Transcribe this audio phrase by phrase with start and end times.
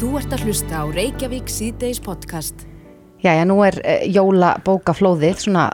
[0.00, 2.64] Þú ert að hlusta á Reykjavík síðdeis podcast.
[3.20, 5.66] Jæja, nú er uh, jólabókaflóðið svona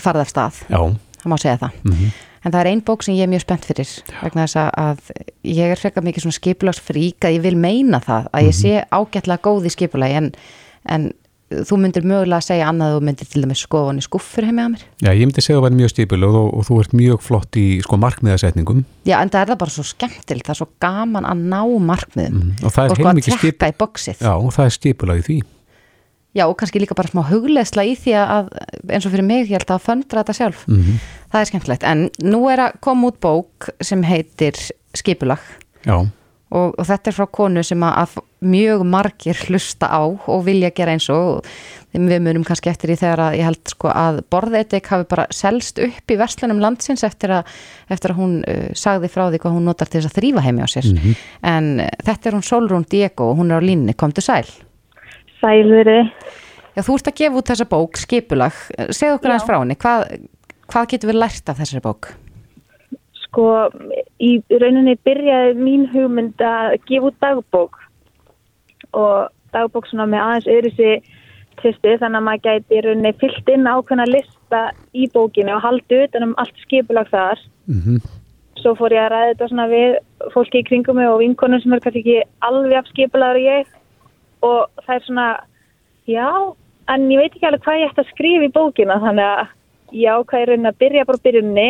[0.00, 0.80] farið af stað, Já,
[1.22, 1.76] það má segja það.
[1.90, 2.08] mhm,
[2.46, 3.88] En það er ein bók sem ég er mjög spennt fyrir
[4.22, 4.98] vegna þess að- að
[5.50, 9.42] ég er frekar mikið svona skipulagsfrík að ég vil meina það að ég sé ágætlega
[9.42, 10.28] góð í skipulagi en,
[10.86, 11.08] en
[11.48, 14.46] þú myndir mögulega að segja annað að þú myndir til dæmis skoða hann í skuffur
[14.48, 14.82] heim með mér.
[15.00, 17.58] já, ég myndi segja að það væri mjög stípul og, og þú ert mjög flott
[17.60, 18.82] í sko markmiðasetningum.
[19.08, 21.60] Já, en það er það bara svo skemmtilt, það er svo gaman að ná
[21.92, 22.42] markmiðum.
[22.42, 24.20] Mhm, og og sko að tekka í bóksið.
[24.20, 25.38] Já, og það er stípulað í því.
[26.36, 28.50] Já, og kannski líka bara smá hugleðsla í því að
[28.92, 30.66] eins og fyrir mig, ég held að föndra þetta sjálf.
[30.68, 34.56] mm Það er skemmtilegt, en nú er að koma út bók sem heitir
[34.96, 35.42] Skipulag.
[35.84, 36.08] Já,
[36.50, 40.70] og, og þetta er frá konu sem að, að mjög margir hlusta á og vilja
[40.74, 41.44] gera eins og.
[41.88, 45.80] Við munum kannski eftir í þegar að ég held sko að borðetik hafi bara selst
[45.80, 47.54] upp í verslunum landsins eftir að,
[47.88, 50.66] eftir að hún uh, sagði frá því hvað hún notar til þess að þrýfa heimi
[50.66, 50.90] á sér.
[51.48, 54.44] En uh, þetta er hún Solrún Diego og hún er á línni, komdu sæl.
[55.40, 56.02] Sælveri.
[56.76, 58.60] Já, þú ert að gefa út þessa bók, Skipulag.
[58.92, 59.34] Segð okkur Já.
[59.34, 60.04] aðeins frá henni, hvað,
[60.70, 62.12] hvað getur við lært af þessari bók?
[63.24, 63.48] Sko,
[64.22, 67.78] í rauninni byrjaði mín hugmynd að gefa út dagbók.
[68.96, 71.08] Og dagbók svona með aðeins öðru sér
[71.58, 74.62] tvisti þannig að maður gæti í rauninni fyllt inn ákveðna lista
[74.94, 77.44] í bókinu og haldi utan um allt skipulag þar.
[77.66, 78.00] mm
[78.58, 79.92] Svo fór ég að ræða þetta svona við
[80.34, 83.68] fólki í kringum mig og vinkonum sem er kannski ekki alveg af skipulagur ég.
[84.42, 85.26] Og það er svona,
[86.10, 86.30] já,
[86.90, 89.52] en ég veit ekki alveg hvað ég ætti að skrifa í bókina þannig að
[89.94, 91.68] já, hvað er raunin að byrja bara byrjunni,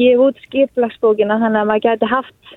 [0.00, 2.54] gefa út skipulagsbókina þannig að maður gæti haft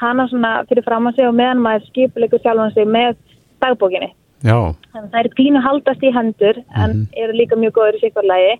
[0.00, 3.16] hana svona fyrir fram að sig og meðan maður skipulegur sjálfan sig með
[3.64, 4.12] dagbókinni.
[4.44, 4.58] já,
[4.92, 8.54] Þannig að það er pínu haldast í hendur en eru líka mjög góður í sikvarlægi.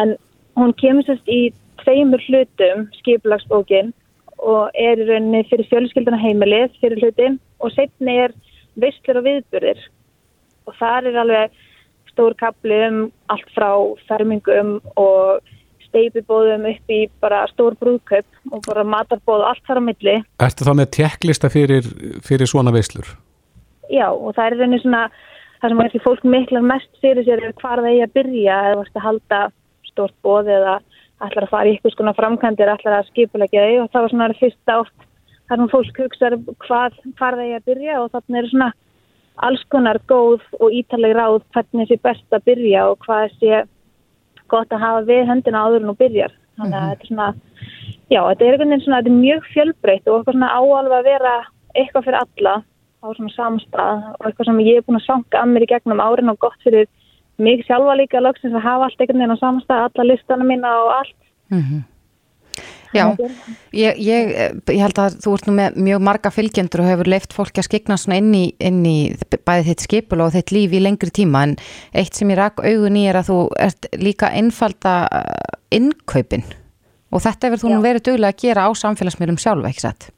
[0.00, 0.16] En
[0.58, 1.40] hún kemur sérst í
[1.82, 3.92] tveimur hlutum skipulagsbókin
[4.44, 8.34] og er í rauninni fyrir fjölskylduna heimilið fyrir hlutin og setni er
[8.80, 9.80] visslur og viðburðir.
[10.68, 11.62] Og þar er alveg
[12.12, 12.98] stór kapli um
[13.32, 13.70] allt frá
[14.08, 15.40] fermingum og
[15.94, 20.16] steipibóðum upp í bara stór brúðkaup og bara matarbóð og allt þar á milli.
[20.42, 21.86] Ertu þá með tekklista fyrir,
[22.26, 23.14] fyrir svona veislur?
[23.92, 25.04] Já, og það er rauninni svona
[25.60, 28.78] það sem kannski fólk miklar mest fyrir sér er hvar það eigi að byrja eða
[28.80, 29.40] varst að halda
[29.88, 30.78] stort bóð eða
[31.24, 34.28] ætlar að fara í ykkur skona framkvæmdir ætlar að skipulegja þau og það var svona
[34.32, 35.06] það fyrsta oft
[35.48, 36.30] þar sem fólk hugsa
[36.66, 38.70] hvað, hvar það eigi að byrja og þannig er svona
[39.48, 43.62] alls konar góð og ítaleg ráð hvernig sé best að byrja og hvað sé
[44.54, 46.36] gott að hafa við höndina áður en þú byrjar.
[46.58, 47.28] Þannig að þetta er svona
[48.12, 51.08] já, þetta er einhvern veginn svona, þetta er mjög fjölbreytt og eitthvað svona áalvað að
[51.10, 51.34] vera
[51.74, 52.54] eitthvað fyrir alla
[53.04, 56.04] á svona samstað og eitthvað sem ég er búin að sanga að mér í gegnum
[56.04, 56.86] árin og gott fyrir
[57.42, 60.92] mig sjálfa líka loksins að hafa allt einhvern veginn á samstað, alla listana mína og
[61.00, 61.18] allt.
[62.94, 63.08] Já,
[63.74, 64.28] ég, ég,
[64.70, 67.66] ég held að þú ert nú með mjög marga fylgjendur og hefur leift fólki að
[67.66, 68.98] skikna svona inn í, inn í
[69.34, 71.42] bæði þitt skipul og þitt líf í lengri tíma.
[71.48, 71.56] En
[71.90, 76.46] eitt sem ég rak augun í er að þú ert líka einfalda uh, innkaupin
[77.14, 80.08] og þetta hefur þú nú verið duglega að gera á samfélagsmiðlum sjálf, ekki satt?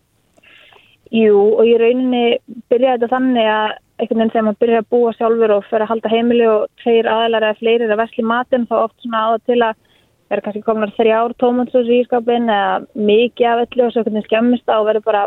[1.15, 2.39] Jú, og í rauninni
[2.71, 5.91] byrjaði þetta þannig að einhvern veginn þegar maður byrjaði að búa sjálfur og fyrir að
[5.93, 9.45] halda heimili og tveir aðlar eða fleiri að vesli matinn þá oft svona á það
[9.49, 9.85] til að
[10.31, 14.69] vera kannski komnar þrjár tómatsós í ískapin eða mikið af öllu og svo veginn skemmist
[14.71, 15.25] á verður bara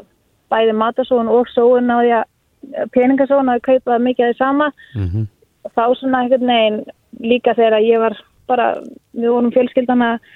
[0.52, 4.40] bæði matasóun og sóun á því að peningasóun á því að kaupa mikið af því
[4.44, 4.72] sama.
[4.96, 5.28] Mm
[5.66, 6.80] og þá svona einhvern veginn
[7.20, 8.16] líka þegar ég var
[8.50, 8.68] bara,
[9.14, 10.30] við vorum fjölskyldan að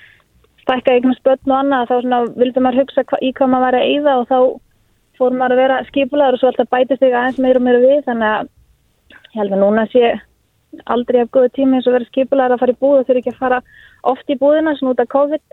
[0.63, 3.79] stækka einhvern spötn og annað þá svona vildi maður hugsa hva, í hvað maður væri
[3.79, 4.37] að eyða og þá
[5.19, 7.97] fór maður að vera skipulaður og svo alltaf bætist þig aðeins meira og meira við.
[8.07, 8.47] Þannig að
[9.23, 10.13] ég held að núna sé
[10.95, 13.33] aldrei af góðu tími eins og vera skipulaður að fara í búð og þurfi ekki
[13.33, 13.59] að fara
[14.13, 15.43] oft í búðina svona út af COVID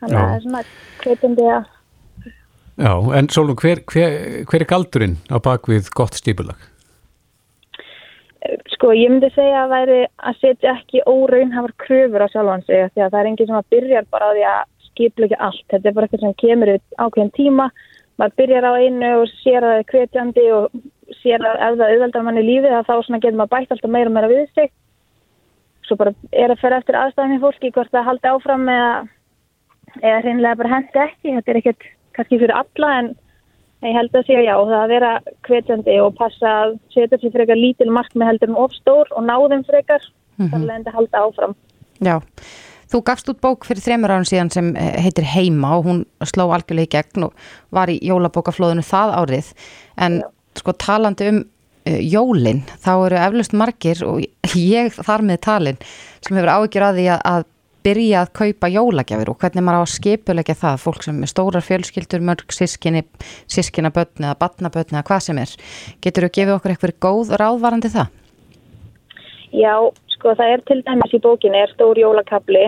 [0.00, 0.64] þannig að það er svona
[1.02, 1.74] kveitandi að
[2.78, 4.12] Já, en Sólum, hver, hver,
[4.46, 6.60] hver er galdurinn á bakvið gott stípulag?
[8.70, 9.96] Sko, ég myndi segja að væri
[10.30, 13.72] að setja ekki óraunhafar kröfur á sjálfan sig því að það er enginn sem að
[13.74, 15.64] byrjar bara á því að skipleggja allt.
[15.72, 17.66] Þetta er bara eitthvað sem kemur ákveðin tíma.
[18.18, 20.78] Maður byrjar á einu og sér að það er hvetjandi og
[21.08, 24.48] að ef það auðveldar manni lífið þá getur maður bætt alltaf meira og meira við
[24.54, 24.72] sig.
[25.86, 28.90] Svo bara er að ferja eftir aðstæðum í fólki hvort það haldi áfram eða,
[30.02, 31.32] eða hreinlega bara hendi ekki.
[31.38, 31.88] Þetta er ekkert
[32.18, 33.14] kannski fyrir alla en
[33.78, 35.10] Ég held að segja já, það að vera
[35.46, 40.02] hvetjandi og passa að setja sér frekar lítil markmið heldur en ofstór og náðum frekar,
[40.38, 40.48] Mhm.
[40.50, 41.54] þannig að þetta halda áfram.
[42.02, 42.16] Já,
[42.90, 46.50] þú gafst út bók fyrir þremur árum síðan sem eh, heitir Heima og hún sló
[46.50, 47.32] algjörlega í gegn og
[47.70, 49.52] var í jólabókaflóðinu það árið
[49.96, 50.22] en
[50.60, 54.24] sko talandi um uh, jólin, þá eru eflust margir og
[54.54, 55.80] ég þar með talin
[56.24, 57.46] sem hefur áhyggjur að því að, að
[57.86, 61.64] byrja að kaupa jólagjafir og hvernig maður á að skipulegja það fólk sem er stórar
[61.64, 63.04] fjölskyldur, mörg sískinni
[63.50, 65.54] sískinabötni eða batnabötni eða hvað sem er.
[66.04, 68.10] Getur þú að gefa okkur eitthvað góð ráðvarandi það?
[69.54, 69.74] Já,
[70.16, 72.66] sko það er til dæmis í bókinni er stór jólakabli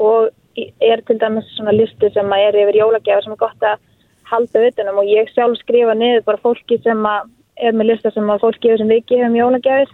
[0.00, 3.82] og er til dæmis svona listu sem er yfir jólagjafir sem er gott að
[4.30, 8.42] halda utanum og ég sjálf skrifa niður bara fólki sem er með lista sem að
[8.46, 9.92] fólki sem við gefum jólagjafir.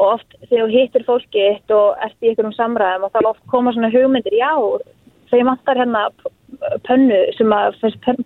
[0.00, 3.42] Og oft þegar þú hittir fólki eitt og ert í einhverjum samræðum og þá oft
[3.52, 4.52] koma svona hugmyndir, já,
[5.28, 6.04] þegar ég vantar hérna
[6.86, 7.78] pönnu sem að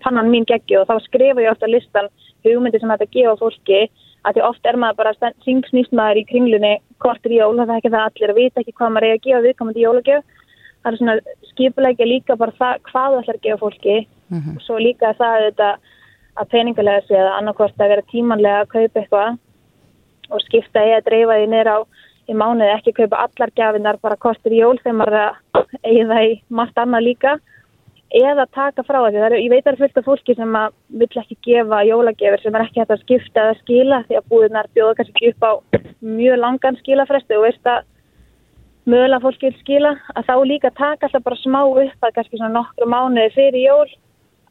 [0.05, 2.11] pannan mín geggi og þá skrifa ég ofta listan
[2.44, 3.81] hugmyndir sem þetta gefa fólki
[4.25, 6.72] að því oft er maður bara syngsnýst maður í kringlunni
[7.05, 9.26] kortur í jól það er ekki það allir að vita ekki hvað maður er að
[9.26, 10.40] gefa viðkomandi jólagjöf
[10.84, 11.16] það er svona
[11.50, 14.56] skipulegja líka bara það hvað það ætlar að gefa fólki mm -hmm.
[14.56, 15.69] og svo líka það þetta
[16.34, 19.38] að peningalega sé eða annarkort að vera tímanlega að kaupa eitthvað
[20.31, 21.81] og skipta að dreifa því nýra á
[22.28, 25.19] í mánuði ekki kaupa allar gafinnar bara kostur í jól þegar maður
[25.84, 27.38] eigi það í margt annað líka
[28.14, 29.19] eða taka frá því.
[29.26, 30.56] Er, ég veit að það er fullt af fólki sem
[31.00, 34.70] vill ekki gefa jólagefur sem er ekki hægt að skipta eða skila því að búðunar
[34.76, 35.52] bjóða kannski upp á
[36.04, 37.82] mjög langan skilafrestu og veist að
[38.84, 42.54] mögulega fólki vil skila að þá líka taka alltaf bara smá upp að kannski svona
[42.58, 43.88] nokkru mánuði fyrir jól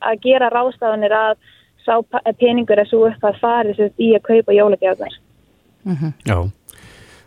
[0.03, 1.37] að gera rástafanir að
[1.83, 1.99] sá
[2.39, 5.17] peningur er svo upp að fari í að kaupa jólagefnar.
[5.83, 6.13] Mm -hmm.
[6.25, 6.37] Já,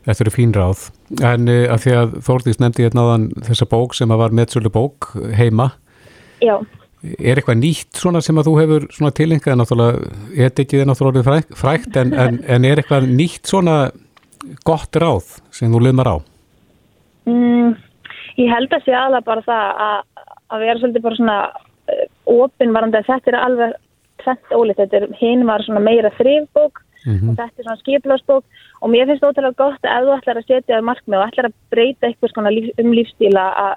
[0.07, 0.91] þetta eru fín ráð
[1.23, 5.13] en uh, af því að Þórtís nefndi hérna áðan þessa bók sem var meðsölu bók
[5.37, 5.71] heima
[6.41, 6.65] Já
[7.21, 9.99] Er eitthvað nýtt svona sem að þú hefur svona tilengað náttúrulega,
[10.35, 13.91] ég heit ekki það náttúrulega frækt, frækt en, en, en er eitthvað nýtt svona
[14.65, 16.17] gott ráð sem þú liðmar á?
[17.27, 17.75] Mm,
[18.39, 22.05] ég held að sé aðla bara það að, að vera svolítið bara svona uh,
[22.37, 23.79] ofinvarandi að þetta er alveg
[24.23, 27.29] tvent ólið, þetta er hinn var svona meira þrýfbók mm -hmm.
[27.31, 28.45] og þetta er svona skiplarsbók
[28.81, 31.27] og mér finnst það ótrúlega gott að ef þú ætlar að setja það markmið og
[31.27, 33.75] ætlar að breyta eitthvað svona líf, um lífstíla að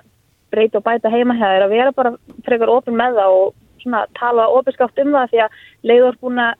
[0.51, 2.15] breyta og bæta heimahæðir að vera bara
[2.45, 3.53] frekar ofin með það og
[3.83, 5.29] svona tala ofinskátt um það.
[5.29, 5.49] Því að
[5.89, 6.53] leiður búin að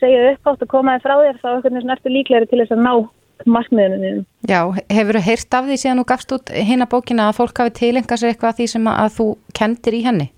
[0.00, 2.74] segja upp átt og komaði frá þér þá er eitthvað svona ertu líklegri til þess
[2.76, 2.94] að ná
[3.46, 4.24] markmiðunum.
[4.48, 7.76] Já, hefur þú heyrt af því síðan þú gafst út hérna bókina að fólk hafi
[7.78, 10.30] tilenga sér eitthvað af því sem að þú kendir í henni?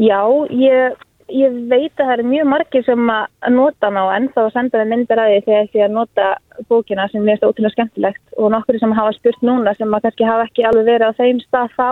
[0.00, 0.20] Já,
[0.50, 1.02] ég
[1.32, 4.90] ég veit að það eru mjög margir sem að nota ná en þá senda það
[4.90, 6.26] myndir að því þegar því að nota
[6.68, 10.28] bókina sem mér finnst ótrúlega skemmtilegt og nokkur sem hafa spurt núna sem að kannski
[10.28, 11.88] hafa ekki alveg verið á þeim stað þá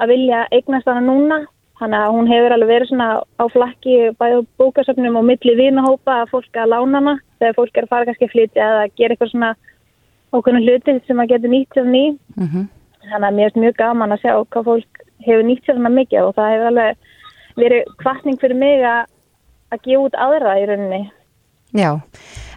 [0.00, 1.40] að vilja eignast hana núna
[1.80, 6.32] þannig að hún hefur alveg verið svona á flakki bæðu bókasöfnum og milli vinahópa að
[6.34, 9.16] fólk að lána hana þegar fólk er að fara kannski að flytja eða að gera
[9.16, 9.52] eitthvað svona
[10.36, 12.04] okkurna hluti sem að geta nýtt sér ný
[12.36, 12.66] mm -hmm.
[13.10, 14.92] þannig að mér finnst mjög gaman að sjá hvað fólk
[15.26, 16.96] hefur nýtt sér svona mikið og það hefur alveg
[17.56, 19.06] verið kvartning fyrir mig að
[19.70, 21.02] að gefa út aðra í rauninni.
[21.76, 22.00] Já,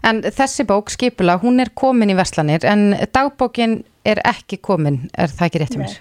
[0.01, 5.29] en þessi bók skipula, hún er komin í Verslanir en dagbókin er ekki komin, er
[5.29, 5.99] það ekki rétt um mér?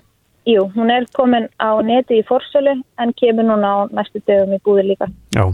[0.48, 4.60] Jú, hún er komin á neti í Forsölu en kemur núna á næstu dögum í
[4.64, 5.06] búði líka.
[5.36, 5.44] Já,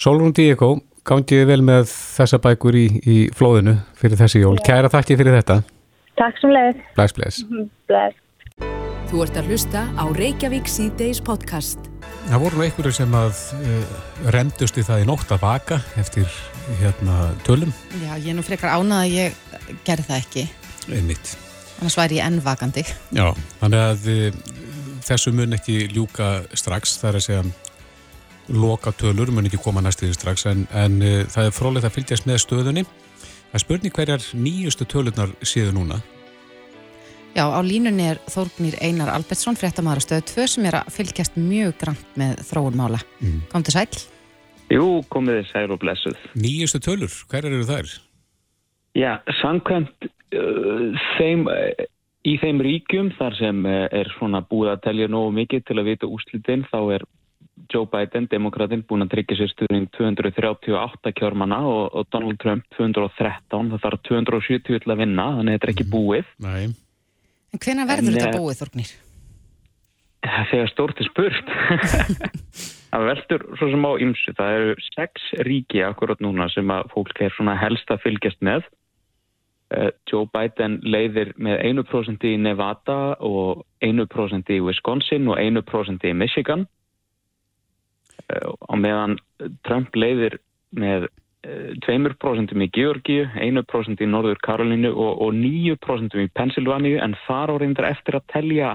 [0.00, 0.74] Solrún Díeko,
[1.08, 4.58] gándiði vel með þessa bækur í, í flóðinu fyrir þessi jól.
[4.60, 4.66] Já.
[4.68, 5.60] Kæra þakki fyrir þetta.
[6.20, 6.82] Takk sem leið.
[6.98, 7.40] Blæs, blæs.
[7.88, 8.18] Blæs.
[9.10, 11.88] Þú ert að hlusta á Reykjavík C-Days podcast.
[12.28, 15.80] Það voru nú einhverju sem að uh, eh, rendust í það í nótt að baka
[15.98, 16.28] eftir
[16.82, 17.72] hérna tölum.
[18.04, 20.50] Já, ég er nú frekar ánað að ég gerði það ekki.
[20.92, 21.38] Einmitt.
[21.80, 22.84] Annars væri ég ennvakandi.
[23.16, 23.30] Já,
[23.62, 24.40] þannig að uh,
[25.06, 27.44] þessu mun ekki ljúka strax, það er að segja
[28.50, 32.28] loka tölur, mun ekki koma næstuði strax, en, en uh, það er frólægt að fylgjast
[32.28, 32.84] með stöðunni.
[33.50, 36.02] Er spurning hverjar nýjustu tölurnar séu núna.
[37.34, 41.36] Já, á línunni er Þórgnir Einar Albertsson, fréttamaður á stöðu 2 sem er að fylgjast
[41.38, 43.00] mjög grann með þróunmála.
[43.22, 43.42] Mm.
[43.52, 43.88] Kom til sæl?
[44.70, 46.18] Jú, komið sæl og blessuð.
[46.38, 47.92] Nýjustu tölur, hverjar eru þær?
[48.98, 51.86] Já, samkvæmt þeim, uh,
[52.26, 55.90] í þeim ríkjum þar sem uh, er svona búið að telja nógu mikið til að
[55.92, 57.06] vita úslitinn, þá er
[57.70, 63.70] Joe Biden, demokratinn, búin að tryggja sér stuðning 238 kjörmanna og, og Donald Trump 213,
[63.74, 65.94] það þarf 270 til að vinna, þannig að þetta er ekki mhm.
[65.94, 66.32] búið.
[66.46, 66.74] Nei.
[67.50, 68.92] En hvena verður en, þetta eh, búið, Þorgnir?
[70.50, 71.54] Þegar stórt er spurt.
[72.92, 74.34] það verður svo sem á ymsu.
[74.38, 78.66] Það eru sex ríki akkurat núna sem að fólk er svona helst að fylgjast með.
[79.70, 86.14] Uh, Joe Biden leiðir með 1% í Nevada og 1% í Wisconsin og 1% í
[86.16, 86.66] Michigan.
[88.30, 89.16] Og meðan
[89.66, 90.36] Trump leiðir
[90.76, 91.08] með
[91.42, 97.88] 2% í Georgiu, 1% í Norður Karolínu og, og 9% í Pennsylvaníu en þar áreindur
[97.88, 98.74] eftir að telja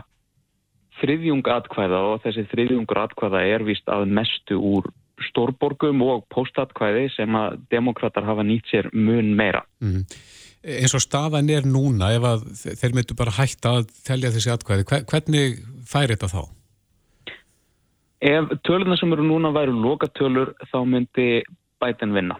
[1.01, 4.89] þriðjung atkvæða og þessi þriðjungur atkvæða er vist að mestu úr
[5.29, 9.61] stórborgum og postatkvæði sem að demokrater hafa nýtt sér mun meira.
[9.83, 10.03] Mm.
[10.65, 12.45] Eins og staðan er núna ef að
[12.81, 16.41] þeir myndu bara hætta að telja þessi atkvæði, hvernig færi þetta þá?
[18.25, 21.43] Ef töluna sem eru núna væru lokatölur þá myndi
[21.83, 22.39] Biden vinna.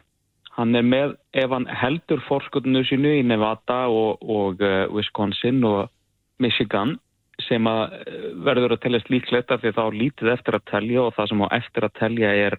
[0.55, 5.91] Hann er með, ef hann heldur fórskotinu sínu í Nevada og, og uh, Wisconsin og
[6.39, 6.95] Michigan
[7.43, 11.13] sem að uh, verður að teljast líklegt af því þá lítið eftir að telja og
[11.17, 12.57] það sem á eftir að telja er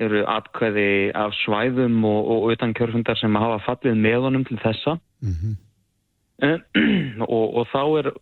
[0.00, 4.96] eru atkvæði af svæðum og, og utan kjörfundar sem hafa fallið með honum til þessa
[5.20, 5.54] mm -hmm.
[7.36, 8.12] og, og þá er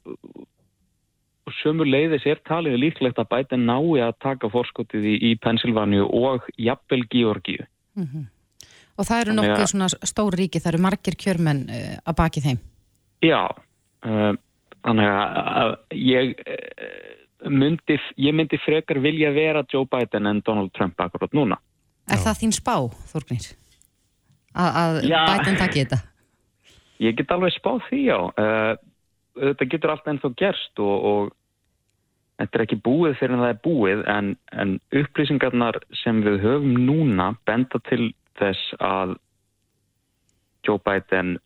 [1.62, 6.46] sömur leiðis er talið líklegt að bæta nái að taka fórskotið í, í Pennsylvania og
[6.58, 8.26] jafnvel Georgíu mm -hmm.
[8.98, 12.58] Og það eru nokkuð svona stór ríki, það eru margir kjörmenn uh, að baki þeim
[13.22, 13.48] Já
[14.04, 14.34] uh,
[14.84, 21.00] þannig að ég uh, myndi, ég myndi frekar vilja vera Joe Biden en Donald Trump
[21.00, 21.58] akkurat núna.
[22.10, 22.24] Er Já.
[22.26, 22.76] það þín spá,
[23.12, 23.50] Þorgnir?
[24.54, 26.00] Að Biden takki þetta?
[27.00, 28.18] Ég get alveg spáð því, já.
[28.36, 28.72] Uh,
[29.40, 31.30] þetta getur allt ennþá gerst og, og
[32.40, 36.76] þetta er ekki búið fyrir en það er búið en, en upplýsingarnar sem við höfum
[36.88, 39.16] núna benda til þess að
[40.66, 41.38] Joe Biden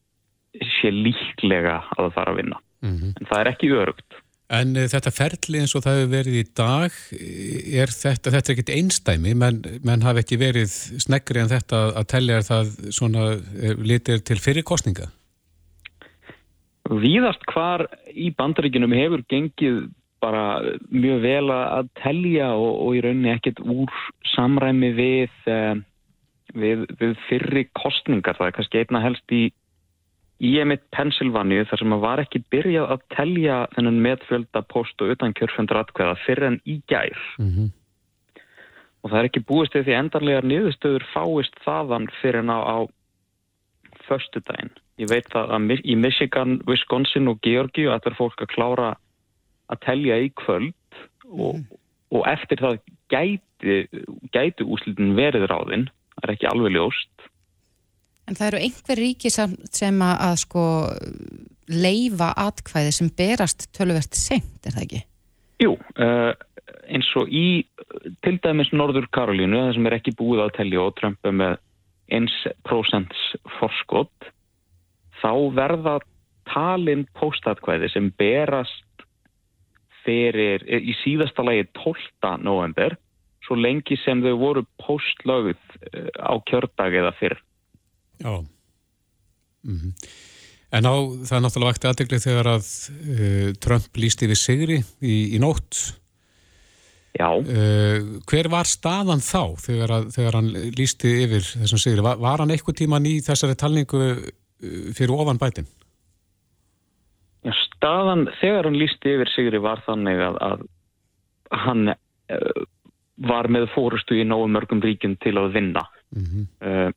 [0.79, 2.61] sé líklega að það fara að vinna.
[2.85, 3.13] Mm -hmm.
[3.21, 4.21] En það er ekki örugt.
[4.53, 6.97] En uh, þetta ferli eins og það hefur verið í dag,
[7.81, 12.09] er þetta, þetta er ekkit einstæmi, menn, menn hafi ekki verið sneggri en þetta að
[12.13, 15.09] tellja það svona eh, litir til fyrirkostninga?
[16.93, 19.87] Víðast hvar í bandaríkinum hefur gengið
[20.21, 20.61] bara
[20.93, 23.93] mjög vel að tellja og, og í rauninni ekkit úr
[24.35, 25.33] samræmi við,
[26.53, 28.37] við, við fyrri kostningar.
[28.37, 29.47] Það er kannski einna helst í
[30.43, 35.15] í emitt Pennsylvania þar sem að var ekki byrjað að telja þennan meðfjölda post og
[35.15, 37.69] utan kjörfjöndur atkvæða fyrir enn í gær mm -hmm.
[39.03, 42.79] og það er ekki búist eða því endarlegar niðurstöður fáist þaðan fyrir enn á, á
[44.09, 44.75] förstu daginn.
[44.99, 48.91] Ég veit það að í Michigan, Wisconsin og Georgi og þetta er fólk að klára
[49.73, 50.75] að telja í kvöld
[51.31, 51.65] og, mm.
[52.11, 53.79] og eftir það gæti,
[54.35, 57.31] gæti úslitin verið ráðinn, það er ekki alveg ljóst
[58.25, 60.65] En það eru einhver ríki sem, sem að, að sko
[61.69, 65.03] leifa atkvæði sem berast tölverst sent, er það ekki?
[65.65, 66.33] Jú, uh,
[66.89, 67.65] eins og í
[68.25, 71.61] til dæmis Norður Karolínu, það sem er ekki búið á telli og Trump er með
[72.13, 73.15] 1%
[73.59, 74.29] forskott,
[75.23, 75.99] þá verða
[76.51, 79.07] talinn póstatkvæði sem berast
[80.05, 82.35] fyrir, í síðasta lagi 12.
[82.45, 82.99] november,
[83.45, 87.41] svo lengi sem þau voru póstlöguð uh, á kjördag eða fyrr.
[88.23, 88.45] Já.
[89.65, 89.93] Mm -hmm.
[90.75, 90.95] En á
[91.27, 96.01] það er náttúrulega vægt aðdeglið þegar að uh, Trump líst yfir sigri í, í nótt.
[97.15, 97.31] Já.
[97.31, 102.03] Uh, hver var staðan þá þegar, að, þegar hann lísti yfir þessum sigri?
[102.03, 104.25] Var, var hann eitthvað tíman í þessari talningu uh,
[104.99, 105.71] fyrir ofan bætin?
[107.47, 110.67] Já, staðan þegar hann lísti yfir sigri var þannig að, að
[111.55, 112.67] hann uh,
[113.31, 115.87] var með fórustu í nógu mörgum ríkjum til að vinna.
[116.11, 116.93] Mm -hmm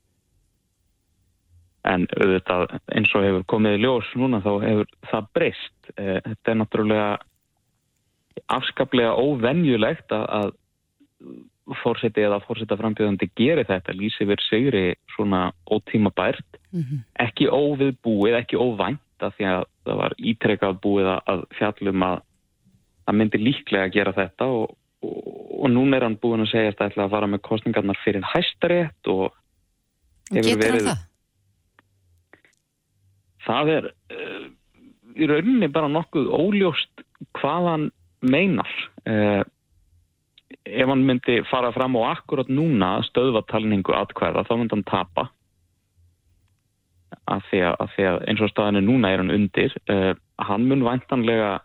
[1.88, 5.76] en auðvitað eins og hefur komið í ljós núna þá hefur það breyst.
[5.96, 7.10] Eh, þetta er náttúrulega
[8.54, 14.84] afskaplega óvenjulegt að, að fórseti eða fórseta frambjöðandi geri þetta, lýsi verið sigri
[15.16, 17.04] svona ótíma bært, mm -hmm.
[17.28, 22.22] ekki óviðbúið, ekki óvænt að því að það var ítrekkað búið að fjallum að
[23.08, 25.20] það myndi líklega að gera þetta og, og,
[25.64, 28.30] og núna er hann búin að segja að það ætla að fara með kostningarnar fyrir
[28.34, 29.34] hæstarétt og
[30.32, 31.06] hefur verið það
[33.50, 34.48] er uh,
[35.18, 37.06] í rauninni bara nokkuð óljóst
[37.38, 37.86] hvað hann
[38.22, 38.74] meinar.
[39.08, 39.44] Uh,
[40.68, 45.30] ef hann myndi fara fram á akkurat núna stöðvatalningu atkvæða þá myndi hann tapa.
[47.28, 47.64] Af því,
[47.96, 49.74] því að eins og staðinu núna er hann undir.
[49.92, 50.14] Uh,
[50.44, 51.58] hann mun væntanlega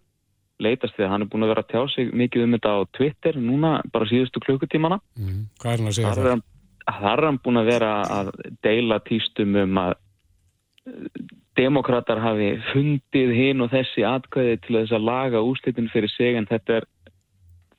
[0.63, 2.81] leitast því að hann er búin að vera að tjá sig mikið um þetta á
[2.97, 5.01] Twitter núna bara síðustu klukkutímana.
[5.19, 6.45] Mm, hvað er hann að segja það?
[6.83, 8.33] Það er hann búin að vera að
[8.67, 9.93] deila týstum um að
[11.59, 16.49] demokrater hafi fundið hinn og þessi atkvæði til þess að laga úslitin fyrir sig en
[16.49, 16.87] þetta er,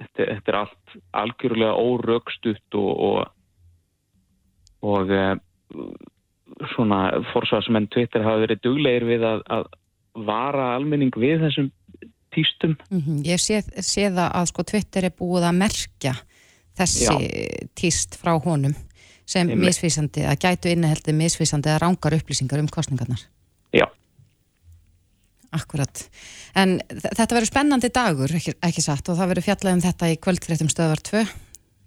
[0.02, 3.22] þetta, þetta er allt algjörlega órögstutt og, og,
[4.94, 5.24] og e,
[6.76, 7.00] svona
[7.32, 9.72] forsvarsmenn Twitter hafa verið duglegir við að, að
[10.28, 11.72] vara almenning við þessum
[12.34, 12.78] týstum.
[12.90, 13.20] Mm -hmm.
[13.26, 16.14] Ég sé, sé það að sko Twitter er búið að merkja
[16.78, 17.68] þessi Já.
[17.78, 18.74] týst frá honum
[19.26, 23.22] sem misvísandi, að gætu inneheldi misvísandi að rángar upplýsingar um kostningarnar.
[23.74, 23.88] Já.
[25.54, 26.06] Akkurat.
[26.58, 30.20] En þetta verður spennandi dagur, ekki, ekki satt, og það verður fjallað um þetta í
[30.22, 31.26] kvöldfréttum stöðvar 2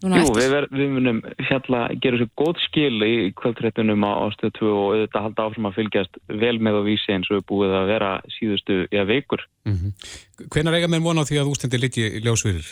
[0.05, 4.53] núna Jú, við, ver, við munum fjalla gera svo góð skil í kvöldrættunum á stöð
[4.59, 7.77] 2 og auðvitað halda áfram að fylgjast vel með á vísi eins og er búið
[7.81, 9.47] að vera síðustu ja, vikur.
[9.65, 10.51] Mm -hmm.
[10.53, 12.69] Hvenar eiga menn vona á því að ústendi litji ljósvirir?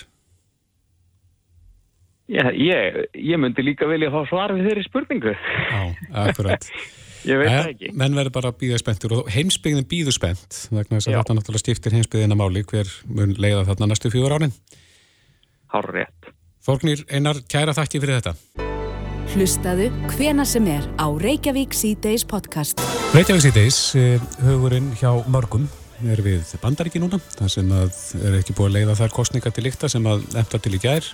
[2.28, 5.35] Já, ég, ég myndi líka vilja fá svar við þeirri spurningu.
[5.35, 5.83] Já,
[6.28, 6.68] akkurat.
[7.28, 7.90] ég veit það ekki.
[8.00, 11.64] Menn verður bara að býða spenntur og heimsbyggðin býður spennt vegna þess að þetta náttúrulega
[11.64, 14.54] skiptir heimsbyggðina máli hver mun leiða þarna næstu fjögur árin.
[15.74, 16.32] Hár rétt.
[16.64, 18.36] Þórgnir, einar kæra þakki fyrir þetta.
[19.34, 22.80] Hlustaðu hvena sem er á Reykjavík C-Days podcast.
[23.16, 25.66] Reykjavík síðdeis, eh, hugurinn hjá mörgum
[26.10, 29.64] er við bandaríki núna, það sem að er ekki búið að leiða þær kostninga til
[29.64, 31.08] líkta sem að eftir til í gær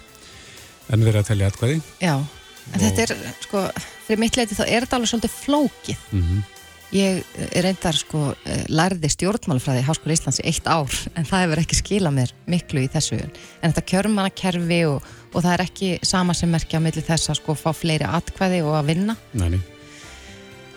[0.91, 1.81] en verið að telja atkvæði.
[2.03, 2.15] Já,
[2.71, 3.67] en þetta er sko,
[4.07, 6.09] fyrir mitt leiti þá er þetta alveg svolítið flókið.
[6.15, 6.43] Mm
[6.91, 7.21] Ég
[7.55, 11.63] er reyndar sko eh, lærði stjórnmálafræði í Háskóla Íslands í eitt ár en það hefur
[11.63, 13.31] ekki skilað mér miklu í þessu en
[13.69, 17.55] þetta kjörmannakerfi og, og það er ekki sama sem merkja á milli þess að sko
[17.59, 19.61] fá fleiri atkvæði og að vinna Nei, nei.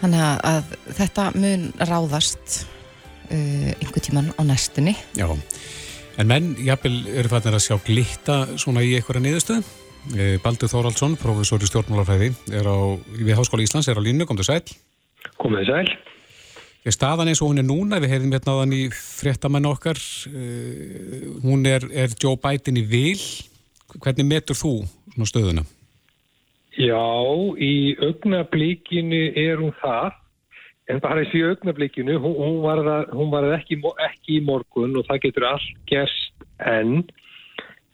[0.04, 7.00] þannig að, að þetta mun ráðast uh, einhver tíman á næstunni Já, en menn, jafnvel,
[7.10, 9.66] eru fannir að sjá glitta svona í einhverja niðurstöðu.
[10.12, 12.78] Eh, Baldur Þóraldsson, professor í stjórnmálafræði, er á,
[13.16, 14.60] við Háskóla Íslands, er á línu, kom til sæl.
[15.40, 15.94] Komið sæl.
[16.84, 20.02] Er staðan eins og hún er núna, við heyrðum hérna á þann í fréttamann okkar,
[20.28, 23.24] uh, hún er, er Joe Biden í vil.
[23.94, 24.74] Hvernig metur þú
[25.14, 25.64] svona stöðuna?
[26.76, 27.00] Já,
[27.56, 30.20] í augnablíkinu er hún það,
[30.92, 33.80] en bara þessi augnablikinu, hún, hún var það, hún var ekki,
[34.10, 37.06] ekki í morgun og það getur allt gerst enn,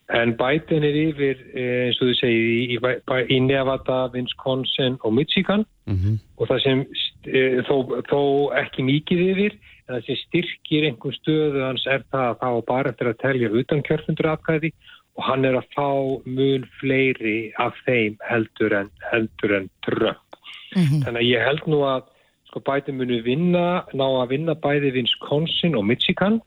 [0.09, 5.13] en Biden er yfir, eh, eins og þú segir, í, í, í Nevada, Wisconsin og
[5.13, 6.81] Michigan Mm og það sem
[7.27, 7.75] e, þó,
[8.07, 8.21] þó
[8.55, 12.93] ekki mikið yfir en það sem styrkir einhver stöðu hans er það að var bara
[12.93, 14.71] eftir að telja utan kjörfundur aðkvæði
[15.19, 15.89] og hann er að fá
[16.23, 20.39] mun fleiri af þeim heldur en, heldur en Trump.
[20.77, 22.07] mm Þannig að ég held nú að
[22.47, 26.39] sko bæti munu vinna, ná að vinna bæði Wisconsin og Michigan.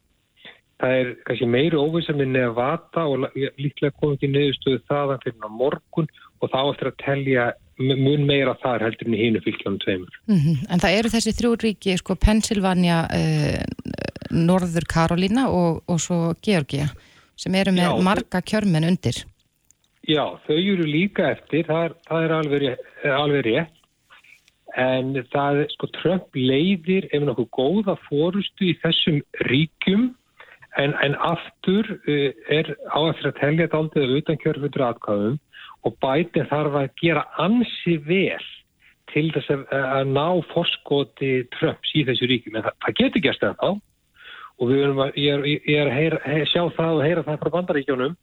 [0.82, 6.08] Það er kannski meiri óvisa með Nevada og líklega komið til neðustöðu þaðan fyrir morgun
[6.42, 7.44] og þá eftir að telja
[7.82, 10.18] mun meira þar heldur en hínu fylgjónum tveimur.
[10.28, 13.62] en það eru þessi þrjú ríki sko Pennsylvania uh,
[14.32, 16.90] Norður Karolína og, og svo Georgia
[17.38, 19.22] sem eru með Já, marga kjörmenn undir.
[20.08, 23.78] Já, þau eru líka eftir, það er, það er alveg, eh, alveg rétt,
[24.82, 30.10] en það, sko, Trump leiðir ef nokkuð góða fórustu í þessum ríkjum,
[30.80, 35.38] en, en aftur uh, er á eftir að telja þetta aldrei að utan kjörfundur atkvæðum
[35.82, 38.50] og Biden þarf að gera ansi vel
[39.12, 43.46] til þess að, að ná forskoti Trumps í þessu ríkjum, en það, það getur gerst
[43.46, 43.70] en þá
[44.62, 47.24] og við erum að, ég er, ég er að heyra, heyra, sjá það og heyra
[47.26, 48.14] það frá bandaríkjónum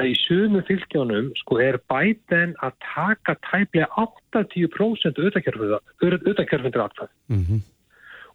[0.00, 7.60] að í sumu fylgjónum sko er Biden að taka tæplega 80% auðvitaðkjörfundur atkvæð Mm -hmm.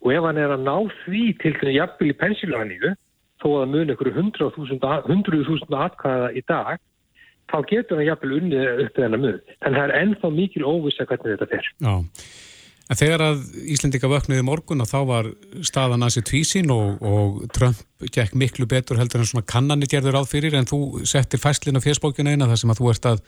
[0.01, 2.93] og ef hann er að ná því til þess að jafnvel í pensilvaníu
[3.41, 6.78] þó að muni ykkur 100.000 100.000 atkvæða í dag
[7.47, 9.39] þá getur hann jafnvel unnið upp þennan mun.
[9.62, 11.69] Þannig að það er ennþá mikil óvissa hvernig þetta fer.
[11.86, 11.93] Já,
[12.88, 13.43] en þegar að
[13.76, 15.32] Íslendinga vöknuði morgun og þá var
[15.69, 17.82] staðan að sér tvísin og, og Trump
[18.13, 21.84] gekk miklu betur heldur en svona kannanir gerður áð fyrir en þú settir fæslinn á
[21.84, 23.23] fésbókina eina þar sem að þú ert að,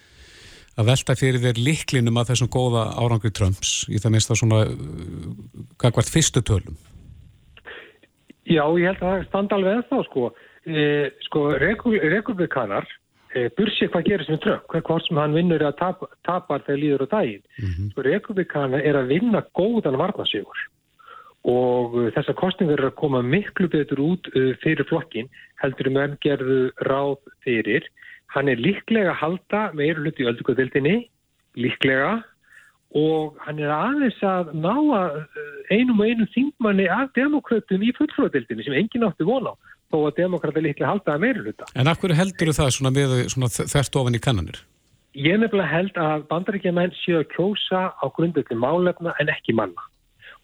[0.75, 4.63] að velta fyrir þér liklinum að þessum góða árangri Trumps í það minnst að svona
[5.79, 6.79] kakvart fyrstu tölum.
[8.49, 10.31] Já, ég held að það standa alveg ennþá sko.
[10.65, 10.81] E,
[11.27, 11.43] sko,
[12.01, 12.87] republikanar
[13.33, 17.05] e, bursi hvað gerist með hvað hvort sem hann vinnur að tap, tapar þegar líður
[17.05, 17.45] á daginn.
[17.93, 20.67] Sko, republikanar er að vinna góðan varnasíkur
[21.47, 25.29] og uh, þessar kostningar er að koma miklu betur út uh, fyrir flokkin
[25.61, 27.85] heldur um enn gerðu ráð fyrir.
[28.33, 30.97] Hann er líklega að halda meira hluti í öldugöðildinni,
[31.55, 32.19] líklega
[32.97, 37.91] og hann er aðeins að ná að uh, einum og einum þingmanni af demokrautum í
[37.97, 39.55] fullflóðildinni sem enginn átti vona á
[39.89, 41.69] þó að demokrata líklega halda að meira hluta.
[41.75, 44.59] En af hverju heldur það svona, með, svona þvert ofan í kannanir?
[45.17, 49.85] Ég nefnilega held að bandaríkjaman séu að kjósa á grundöldi málefna en ekki manna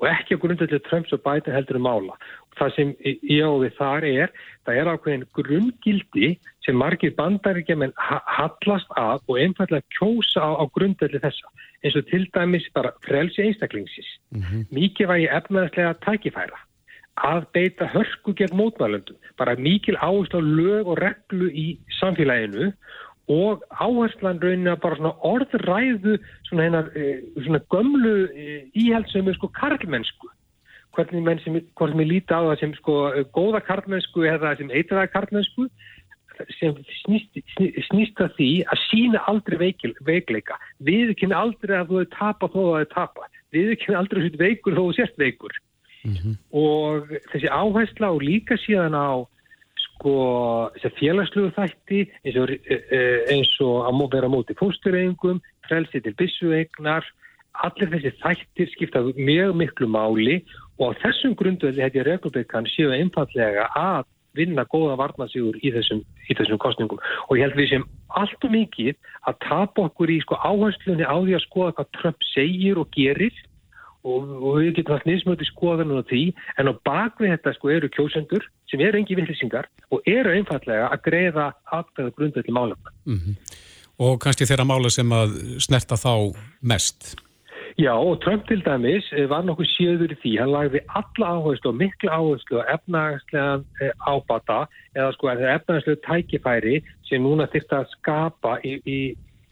[0.02, 2.18] og ekki á grundöldi Trumps og Biden heldur um mála.
[2.60, 4.34] Það sem ég og við þar er,
[4.68, 6.30] það er ákveðin grunngildi
[6.66, 11.52] sem margir bandaríkjaman hallast af og einfallega kjósa á, á grundöldi þessa
[11.86, 14.10] eins og til dæmis bara frelsi einstaklingsins.
[14.32, 14.62] Mm -hmm.
[14.78, 16.60] Mikið ég efnaðslega tækifæra
[17.16, 22.74] að beita hörku gegn mótmælundum, bara mikil áherslu á lög og reglu í samfélaginu
[23.28, 26.90] og áherslan raunin að bara svona orðræðu svona, hennar,
[27.44, 28.16] svona gömlu
[28.76, 30.28] íhaldsömu sko karlmennsku
[30.96, 32.96] hvernig menn sem, hvort ég líti á það sem sko
[33.36, 35.68] góða karlmennsku eða sem eitraða karlmennsku
[36.60, 37.40] sem snýst,
[37.90, 40.58] snýst að því að sína aldrei veikil, veikleika.
[40.80, 43.40] Við kynna aldrei að þú hefur tapað þó að þú hefur tapað.
[43.56, 45.58] Við kynna aldrei að þú hefur veikur þó að þú sést veikur.
[46.06, 46.36] Mm -hmm.
[46.52, 49.26] Og þessi áhersla og líka síðan á
[49.86, 50.16] sko
[50.76, 53.00] þessi félagsluðu þætti eins og, e, e,
[53.34, 57.06] eins og að vera móti fóstureyngum, frelsi til bissuegnar,
[57.64, 60.44] allir þessi þættir skipta mjög miklu máli
[60.80, 64.06] og á þessum grundu er reglubeikann séu einfallega að
[64.38, 67.88] vinna góða varnasígur í þessum, í þessum kostningum og ég held við sem
[68.20, 68.96] allt og mikið
[69.30, 73.36] að tapa okkur í sko, áherslunni á því að skoða hvað Trump segir og gerir
[74.06, 76.24] og, og við getum alltaf nýðsmöti skoðanum á því
[76.62, 81.06] en á bakvið þetta sko eru kjósendur sem eru engi villisingar og eru einfallega að
[81.08, 82.94] greiða aðgæða grundvelli málefna.
[83.06, 83.62] Mm -hmm.
[84.06, 87.16] Og kannski þeirra mála sem að snerta þá mest?
[87.78, 91.74] Já og Trump til dæmis eh, var nokkuð sjöður í því, hann lagði alla áherslu
[91.74, 94.62] og miklu áherslu og efnagslega eh, ábata
[94.96, 99.00] eða sko efnagslega tækifæri sem núna þurft að skapa í, í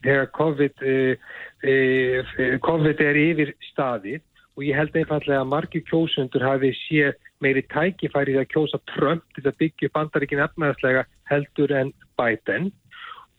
[0.04, 1.74] þegar COVID, e,
[2.64, 4.24] COVID er yfir staðið.
[4.56, 9.48] Og ég held einfallega að margir kjósundur hafi séð meiri tækifæri að kjósa Trump til
[9.50, 12.72] að byggja bandaríkin efnagslega heldur en Biden.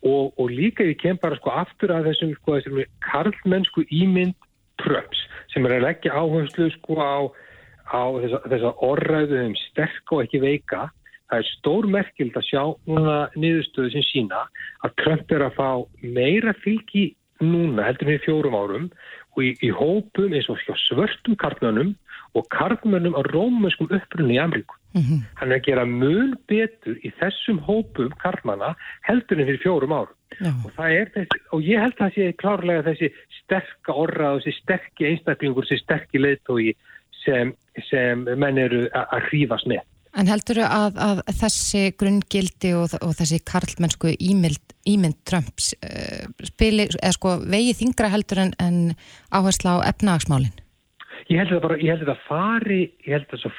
[0.05, 4.35] Og, og líka ég kem bara sko aftur að þessum, sko, þessum karlmennsku ímynd
[4.83, 7.15] Trumps sem er að leggja áherslu sko á,
[7.95, 10.89] á þessa, þessa orðræðu um sterk og ekki veika.
[11.31, 14.45] Það er stór merkild að sjá núna niðurstöðu sem sína
[14.85, 15.69] að Trump er að fá
[16.03, 18.89] meira fylgi núna heldur við fjórum árum
[19.35, 21.95] og í, í hópum eins og svörtum karlmönnum
[22.39, 24.77] og karlmönnum á rómuskum upprunni í Amríku.
[24.95, 25.23] Mm -hmm.
[25.35, 30.15] Hann er að gera mjög betur í þessum hópum karlmanna heldur en fyrir fjórum árum.
[30.65, 33.09] Og, þessi, og ég held að það sé klárlega þessi
[33.43, 36.75] sterka orra og þessi sterkki einstaklingur, þessi sterkki leiðtói
[37.25, 37.53] sem,
[37.91, 39.83] sem menn eru að hrífast með.
[40.15, 46.27] En heldur þau að, að þessi grunngildi og, og þessi karlmennsku ímynd, ímynd Trumps uh,
[46.47, 48.79] spili, eða sko vegi þingra heldur en, en
[49.35, 50.55] áhersla á efnagsmálinn?
[51.31, 52.81] Ég held að það fari,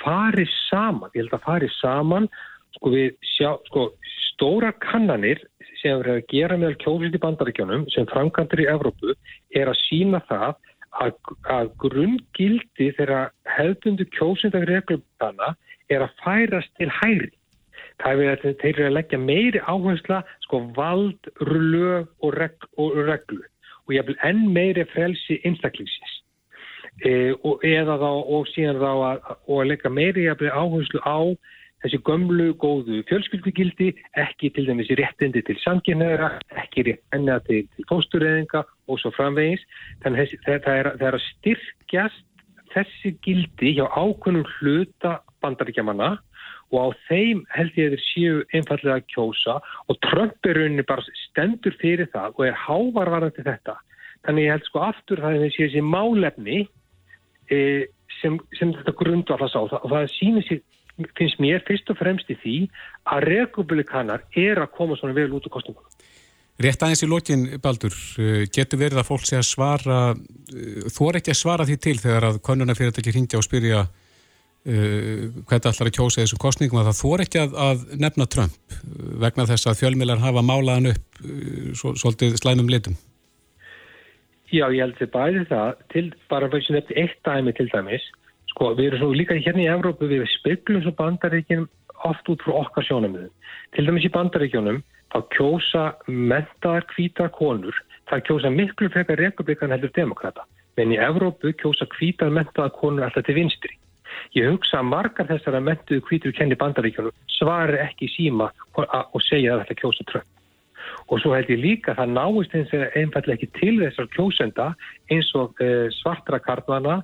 [0.02, 2.30] fari saman, ég held að það fari saman,
[2.76, 3.89] sko við sjá, sko
[4.30, 5.41] stóra kannanir
[5.80, 9.15] sem verður að gera meðal kjóðslit í bandaríkjónum sem framkantur í Evrópu
[9.56, 10.56] er að sína það
[11.04, 11.15] að,
[11.56, 13.22] að grunngildi þeirra
[13.58, 15.56] hefðundu kjóðsindagreglumdana
[15.94, 17.32] er að færast til hæri.
[18.04, 22.98] Það er að þeir eru að leggja meiri áhersla sko vald, lög og, reg, og
[23.08, 23.44] reglu
[23.86, 26.22] og ég vil enn meiri frelsi einstaklingsins.
[27.03, 31.19] E, og, eða þá og síðan þá að, að leggja meiri áherslu á
[31.84, 36.31] þessi gömlu góðu fjölskyldugildi, ekki til dæmis réttindi til samkynnaðara,
[36.63, 39.65] ekki réttindi til, til fóstureyðinga og svo framvegis.
[40.05, 42.23] Þannig það er, er að styrkjast
[42.75, 46.15] þessi gildi hjá ákveðnum hluta bandaríkjamanna
[46.73, 51.05] og á þeim held ég að þeir séu einfallega að kjósa og Trump rauninni bara
[51.27, 53.77] stendur fyrir það og er hávarvarandi þetta.
[54.25, 56.60] Þannig ég held sko aftur það að þeir séu þessi málefni
[57.51, 57.60] e,
[58.21, 60.63] sem, sem þetta grundvallast á og það sýnir sér
[61.17, 62.55] finnst mér fyrst og fremst í því
[63.12, 65.91] að republikanar er að koma svona vel út á kostningunum.
[66.55, 71.10] Rétt aðeins í lokin, Baldur, uh, getur verið að fólk sé að svara, uh, þú
[71.10, 75.89] er ekki að svara því til þegar að konunafyrirtæki hringja og spyrja uh, hvernig allar
[75.91, 78.79] að kjósa þessum kostningum að það þú er ekki að, að nefna Trump
[79.25, 82.95] vegna þess að fjölmilar hafa málaðan upp uh, svo, svolítið slænum litum.
[84.56, 88.06] Já, ég held því bæði það, til, bara fyrir sem þetta eitt dæmi til dæmis,
[88.56, 91.65] Sko, við erum svo líka hérna í Evrópu, við speklum svo bandaríkjum
[92.08, 93.34] oft út frá okkar sjónamöðum.
[93.76, 94.78] Til dæmis í bandaríkjónum,
[95.12, 97.76] þá kjósa mentaðar hvítar konur,
[98.08, 100.48] það kjósa miklu frekar republikan heldur demokrata.
[100.80, 103.76] Men í Evrópu kjósa hvítar mentaðar konur alltaf til vinstri.
[104.39, 109.65] Ég hugsa að margar þessara mentuðu hvítur kenni bandaríkjónum svarir ekki síma og segja að
[109.65, 110.35] þetta kjósa trönd.
[111.13, 114.72] Og svo held ég líka að það náist eins og einfallega ekki til þessar kjósenda
[115.13, 116.96] eins og e, svartra kartmana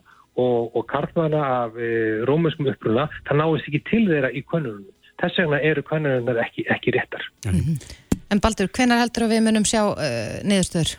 [0.41, 1.91] og, og kartmana af e,
[2.25, 4.87] rómuskum uppruna, það náist ekki til þeirra í kvönunum.
[5.21, 7.27] Þess vegna eru kvönunum ekki, ekki réttar.
[7.45, 7.97] Mm -hmm.
[8.31, 10.93] En Baldur, hvenar heldur að við munum sjá uh, niðurstöður?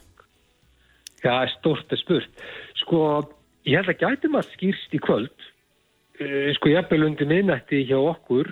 [1.24, 2.42] Já, stort er spurt.
[2.82, 2.98] Sko,
[3.64, 5.48] ég held að gætum að skýrst í kvöld,
[6.58, 8.50] sko jafnvel undir minnætti hjá okkur,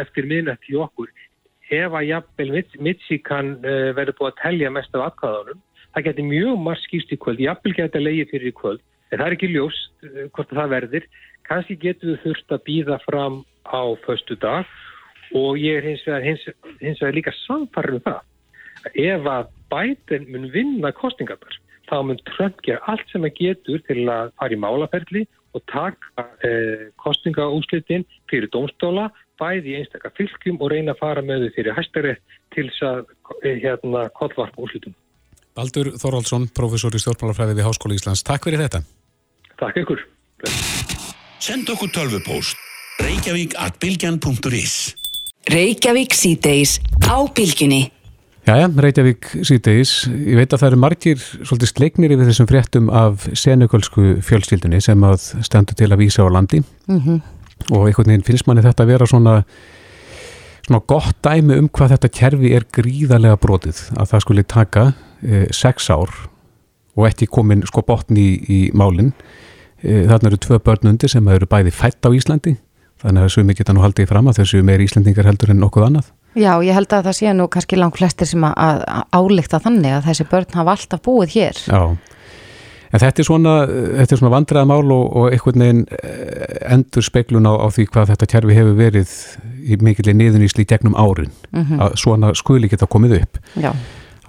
[0.00, 1.10] eftir minnætti hjá okkur,
[1.74, 5.62] ef að jafnvel Michigan verður búið að telja mest af aðkvæðanum,
[5.94, 8.82] það getur mjög margt skýrst í kvöld, jafnvel getur að leiði fyrir í kvöld,
[9.14, 11.04] En það er ekki ljóst eh, hvort það verður.
[11.46, 14.70] Kanski getur við þurft að býða fram á föstu dag
[15.38, 16.42] og ég er hins vegar, hins,
[16.80, 18.24] hins vegar líka samfarið um það.
[19.04, 21.58] Ef að bæten mun vinna kostingarnar,
[21.88, 26.26] þá mun Trump gera allt sem að getur til að fara í málaferli og taka
[26.46, 31.76] eh, kostingaúslitin fyrir domstóla bæði í einstakar fylgjum og reyna að fara með þau fyrir
[31.78, 32.14] hæstari
[32.54, 33.00] til þess að
[33.44, 34.94] eh, hérna kollvarp úrslutum.
[35.54, 38.24] Baldur Þorvaldsson, professor í stjórnmálafræði við Háskóla Íslands.
[38.26, 38.82] Takk fyrir þetta.
[39.60, 40.02] Takk ykkur.
[41.44, 42.58] Send okkur tölvupóst
[43.02, 44.94] reykjavík at bilgjan.is
[45.50, 47.90] Reykjavík síðdeis á bylgjunni.
[48.44, 49.92] Jæja, Reykjavík síðdeis.
[50.08, 55.06] Ég veit að það eru margir svolítið sleiknir yfir þessum fréttum af senugölsku fjölskyldunni sem
[55.06, 57.22] að stendur til að vísa á landi Mhm.
[57.70, 59.38] Og einhvern veginn finnst manni þetta að vera svona,
[60.66, 64.86] svona gott dæmi um hvað þetta kerfi er gríðarlega brotið að það skuli taka
[65.22, 66.12] e, sex ár
[66.94, 69.14] og ekki komin sko botn í, í málinn.
[69.82, 72.56] E, þarna eru tvö börn undir sem eru bæði fætt á Íslandi
[73.04, 76.12] þannig að mikið það nú haldið fram að þessu meir Íslandingar heldur en nokkuð annað.
[76.34, 78.54] Já, ég held að það sé nú kannski langt flestir sem að,
[78.88, 81.60] að álíkta þannig að þessi börn hafa alltaf búið hér.
[81.68, 81.82] Já,
[82.94, 83.54] en þetta er svona,
[83.98, 87.88] þetta er svona vandræða mál og, og einhvern veginn eh, endur speklun á, á því
[87.90, 89.14] hvað þetta kjærfi hefur verið
[89.64, 93.40] í mikilvæg niðunísli í gegnum árin, að svona skuli geta komið upp.
[93.58, 93.72] Já,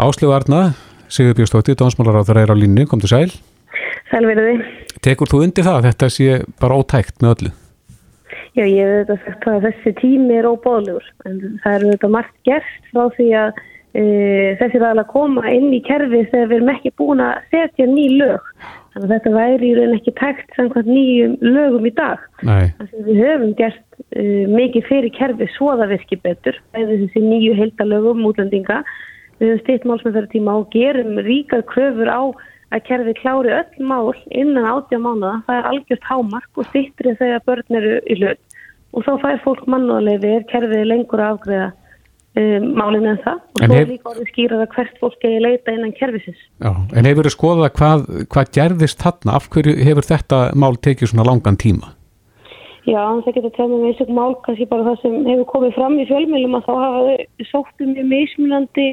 [0.01, 0.63] Áslegu Arna,
[1.12, 3.30] Sigur Björnstóttir, það er á línu, kom til sæl.
[4.10, 4.58] Sælverði.
[5.04, 7.54] Tekur þú undir það að þetta sé bara ótækt með öllu?
[8.56, 12.36] Já, ég hef þetta sagt að þessi tími er óbóðlegur en það er þetta margt
[12.47, 13.63] gert frá því að
[13.95, 17.88] e, þessi ræðilega að koma inn í kerfi þegar við erum ekki búin að setja
[17.89, 18.49] ný lög.
[18.95, 22.21] Þannig að þetta væri í raun ekki tækt samkvæmt nýjum lögum í dag.
[22.45, 28.23] Við höfum gert uh, mikið fyrir kerfi svo það virki betur, eða þessi nýju heildalögum
[28.29, 28.81] útlendinga.
[29.41, 32.23] Við höfum stýtt málsmeðferðartíma og gerum ríkar kröfur á
[32.71, 35.41] að kerfi klári öll mál innan átja mánuða.
[35.47, 38.62] Það er algjört hámark og stýttri þegar börn eru í hlut.
[38.95, 41.73] Og þá fær fólk mannúðarleifi er kerfið lengur að afgreða
[42.36, 43.39] um, málinn en það.
[43.56, 46.41] Og En svo hef- er líka orðið skýrað að hvert fólk eigi leita innan kerfisins.
[46.62, 51.12] já, en hefur þið skoðað hvað, hvað gerðist þarna, af hverju hefur þetta mál tekið
[51.13, 51.93] svona langan tíma?
[52.86, 55.95] Já, það getur að tegna með einstaklega mál, kannski bara það sem hefur komið fram
[55.98, 58.88] í fjölmjölum að þá hafa þau sótt um mjög mismunandi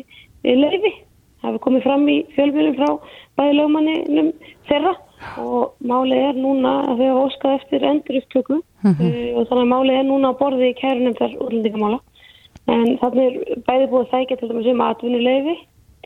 [0.49, 0.93] leifi.
[1.43, 2.89] Það hefur komið fram í fjölmjölum frá
[3.37, 4.31] bæði lögmanninum
[4.71, 4.95] þeirra
[5.43, 8.89] og málið er núna að þau hafa óskað eftir endur upptöku uh,
[9.37, 11.99] og þannig að málið er núna á borði í kærunum þar útlendingamála.
[12.71, 15.55] En þannig er bæði búið að sækja til dæmis um atvinnuleifi,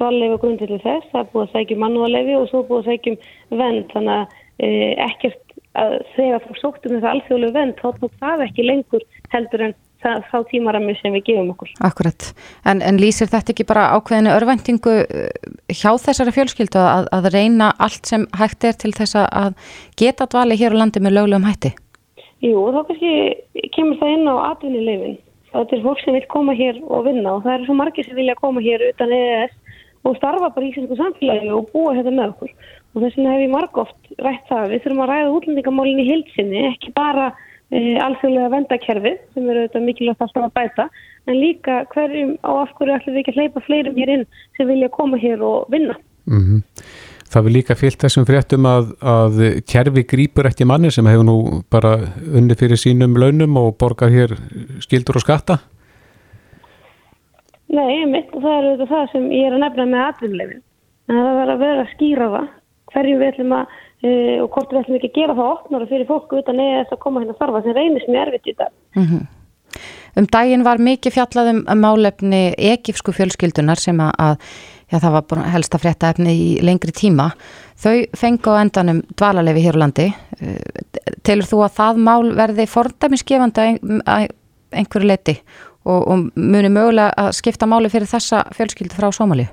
[0.01, 2.93] dvalleifi og grundvillig þess, það er búið að sækja um mannúðarleifi og svo búið að
[2.93, 5.43] sækja um vend, þannig að uh, ekkert
[5.77, 10.23] að þegar þú sóttum þessa alþjóðlegu vend þá tók það ekki lengur heldur en það,
[10.31, 11.73] þá tímarami sem við gefum okkur.
[11.89, 12.29] akkurat.
[12.69, 17.73] En, en lýsir þetta ekki bara ákveðinu örvæntingu eh, hjá þessari fjölskyldu að, að reyna
[17.83, 19.53] allt sem hægt er til þess að
[20.01, 21.75] geta dvali hér á landi með löglegum hætti?
[22.45, 25.17] Jú, þá kannski kemur það inn á atvinnuleifin.
[25.53, 28.19] Það er fólk sem vil koma hér og vinna og það eru svo margir sem
[28.19, 29.55] vilja koma hér utan EES
[30.07, 32.53] og starfa bara í íslensku samfélagi og búa þetta með okkur.
[32.95, 34.71] Og þess vegna hef ég margóft rætt það.
[34.73, 37.27] Við þurfum að ræða útlendingamálinn í heilsinni, ekki bara
[37.71, 40.89] e, alþjóðlega vendakerfið sem eru auðvitað mikilvægt alltaf að bæta,
[41.27, 44.25] en líka hverjum á af hverju ætlum við ekki að hleypa fleirum hér inn
[44.59, 45.99] sem vilja koma hér og vinna.
[46.31, 46.63] Mm
[47.27, 51.39] Það vil líka fyllt þessum fréttum að, að kerfi grýpur ekki manni sem hefur nú
[51.73, 54.37] bara unni fyrir sínum launum og borgar hér
[54.85, 55.59] skildur og skatta.
[57.67, 60.63] Nei, mitt og það er auðvitað það sem ég er að nefna með atvinnuleifin.
[61.11, 62.47] En það verður að vera að skýra það
[62.93, 66.09] hverju við ætlum að uh, og hvort við ætlum ekki að gera það opnara fyrir
[66.11, 68.73] fólku utan eða þess að koma hérna að starfa sem reynist mjög erfitt í dag.
[70.17, 74.37] Um daginn var mikið fjallað um um málefni ekifsku fjölskyldunar sem að, að
[74.93, 77.31] já, það var bara helsta fréttaefni í lengri tíma.
[77.77, 80.09] Þau fengu á endanum dvalarlefi hér á landi.
[80.41, 80.59] Eh,
[81.27, 84.29] Telur þú að það mál verði fordæmiskefandi að ein- að
[84.77, 85.37] einhverju leiti
[85.87, 89.49] og, og muni mögulega að skipta máli fyrir þessa fjölskyldu frá Sómalíu?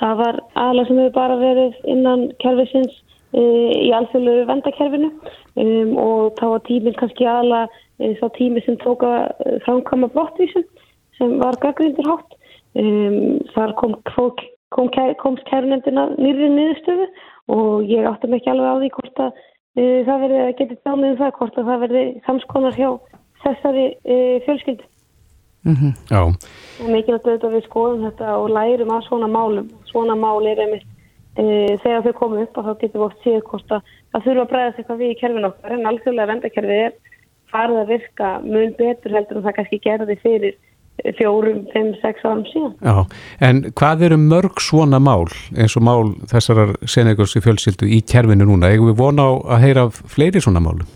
[0.00, 2.94] Það var aðalega sem hefur bara verið innan kerfisins
[3.36, 8.78] uh, í alþjóðlegu vendakerfinu um, og þá var tíminn kannski aðalega uh, þá tími sem
[8.82, 10.66] tók að uh, framkama brottvísun
[11.18, 12.38] sem var gaggrindur hátt.
[12.72, 14.30] Um, þar kom, kom,
[14.72, 17.08] kom, komst kærunendina nýri niðurstöðu
[17.52, 21.10] og ég áttum ekki alveg á því hvort að uh, það verði að geta tjámið
[21.10, 22.88] um það hvort að það verði samskonar hjá
[23.44, 24.88] þessari uh, fjölskyldu.
[26.10, 26.22] Já,
[26.82, 29.68] Og mikilvægt auðvitað að við skoðum þetta og lærum að svona málum.
[29.86, 30.88] Svona mál er einmitt
[31.36, 31.44] e,
[31.82, 34.50] þegar þau komum upp og þá getum við oft séð hvort að það þurfa að
[34.52, 36.96] bregðast eitthvað við í kerfin okkar en alþjóðlega vendakerfið er
[37.52, 40.58] farið að virka mun betur heldur en það kannski gerði fyrir
[41.18, 42.74] fjórum, fimm, sex árum síðan.
[42.80, 43.06] já.
[43.40, 45.26] En hvað eru mörg svona mál
[45.56, 48.70] eins og mál þessarar senegursi fjölskyldu í kerfinu núna?
[48.70, 50.88] Eigum við vona á að heyra fleiri svona málum?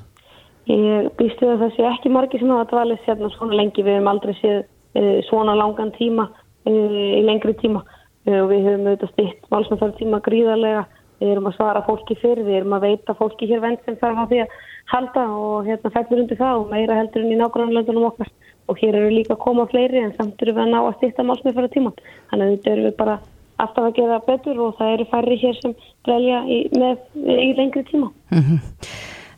[0.66, 3.84] Ég býst við að það sé ekki margir sem hafa dvalið sérna svona lengi.
[3.86, 8.66] Við hefum aldrei séð uh, svona langan tíma uh, í lengri tíma uh, og við
[8.66, 10.86] höfum auðvitað stitt málsmennfæri tíma gríðarlega
[11.20, 14.18] við erum að svara fólki fyrir, við erum að veita fólki hér vend sem þarf
[14.20, 14.58] á því að
[14.92, 18.30] halda og hérna fellur undir það og meira heldur en í nágrannlöndunum okkar
[18.66, 21.26] og hér eru líka að koma fleiri en samt eru við að ná að stýtta
[21.26, 21.98] málsmið fyrir tíman.
[22.30, 23.18] Þannig að þetta eru við bara
[23.62, 25.74] alltaf að gera betur og það eru færri hér sem
[26.06, 28.10] brelja í, í lengri tíma.
[28.34, 28.60] Mm -hmm.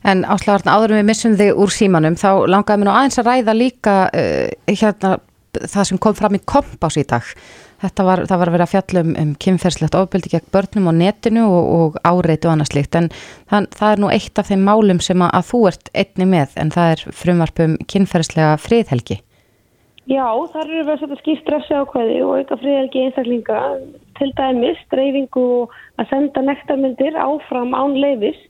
[0.08, 3.54] En áslagarna, áður við missum þig úr símanum, þá langaði mér nú aðeins að ræða
[3.54, 5.18] líka uh, hérna
[5.58, 7.24] það sem kom fram í kompás í dag.
[7.78, 11.44] Þetta var, það var að vera að fjallum um kynferðslegt ofbeldi gegn börnum á netinu
[11.46, 13.06] og, og áreitu og annað slikt en
[13.46, 16.56] það, það er nú eitt af þeim málum sem að, að þú ert einni með
[16.58, 19.20] en það er frumvarpum kynferðslega friðhelgi.
[20.08, 23.60] Já, þar eru við að setja skýrt stressi ákveði og auka friðhelgi einstaklinga
[24.18, 28.40] til dæmis, dreifingu og að senda nektarmyndir áfram án leifis.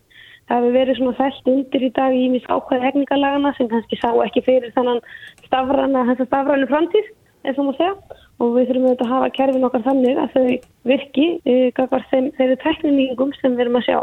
[0.49, 4.09] Það hefur verið svona þellt undir í dag í mjög ákveði hegningalagana sem kannski sá
[4.25, 5.03] ekki fyrir þannan
[5.45, 7.13] stafrana, þessa stafranu framtíð,
[7.45, 10.45] eins og múið segja og við þurfum að hafa kerfin okkar þannig að þau
[10.93, 13.99] virki uh, þeim, þeirri teknilíngum sem við erum að sjá.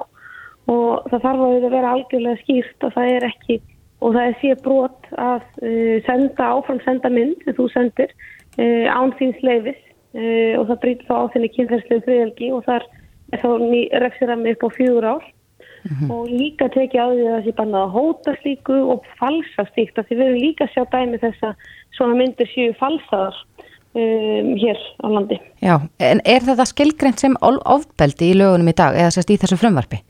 [0.71, 3.59] Og það þarf að vera algjörlega skýrt og það er ekki
[4.03, 8.11] og það er sé brot að uh, senda áfram senda mynd sem þú sendir
[8.59, 9.81] uh, án þíns leifis
[10.15, 12.85] og það brýtir þá á þenni kynferðslegu friðelgi og þar
[13.35, 13.49] er þá
[13.99, 15.25] reksir að mig upp á fjögur ár.
[15.85, 16.11] Mm -hmm.
[16.15, 19.99] og líka tekið á því að það sé bara að hóta slíku og falsa slíkt
[19.99, 21.53] að því við erum líka að sjá dæmi þess að
[21.97, 23.35] svona myndir séu falsaðar
[23.95, 25.39] um, hér á landi.
[25.63, 29.59] Já, en er þetta skilgreynd sem ofbeldi í lögunum í dag eða sérst í þessu
[29.61, 30.01] frumvarfi?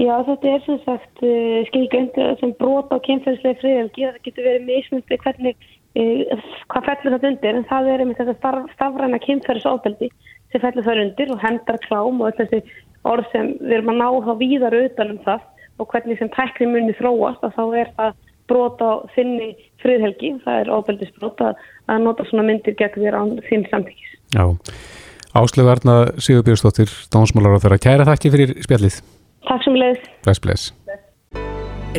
[0.00, 4.68] Já, þetta er sem sagt uh, skilgreynd sem brot á kynferðslega friðelgi það getur verið
[4.68, 10.10] mismundi hvernig uh, hvað fellur þetta undir en það er einmitt þetta stafræna kynferðsofbeldi
[10.50, 12.62] sem fellur það undir og hendar klám og þessi
[13.08, 15.46] orð sem við erum að ná þá víðar auðan um það
[15.80, 18.18] og hvernig sem tækni muni þróast og þá er það
[18.50, 23.22] brot á þinni friðhelgi, það er ofbeldisbrot að, að nota svona myndir gegn þér á
[23.48, 24.16] þinn samtíkis.
[24.34, 24.44] Já,
[25.40, 29.00] Áslegu Arna Sigurbjörnsdóttir, dónsmálar á þeirra kæra þakki fyrir spjallið.
[29.46, 30.06] Takk sem leiðis.
[30.26, 30.70] Bless, bless.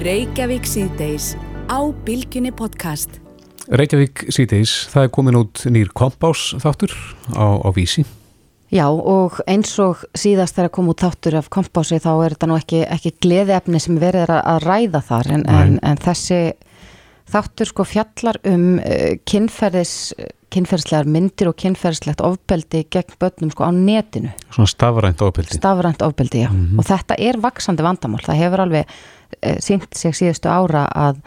[0.04, 1.34] Reykjavík síðdeis
[1.72, 3.22] á Bilginni podcast.
[3.72, 6.92] Reykjavík síðdeis, það er komin út nýr kompás þáttur
[7.32, 8.04] á, á vísi.
[8.72, 12.56] Já og eins og síðast þegar kom út þáttur af kompási þá er þetta nú
[12.56, 16.40] ekki, ekki gleðiefni sem verður að ræða þar en, en, en þessi
[17.32, 20.14] þáttur sko fjallar um uh, kynferðis,
[20.52, 24.32] kynferðslegar myndir og kynferðslegt ofbeldi gegn börnum sko á netinu.
[24.56, 25.60] Svona stafrænt ofbeldi.
[25.60, 26.50] Stafrænt ofbeldi, já.
[26.50, 26.80] Mm -hmm.
[26.80, 28.24] Og þetta er vaksandi vandamál.
[28.24, 31.22] Það hefur alveg uh, sínt sig síðustu ára að,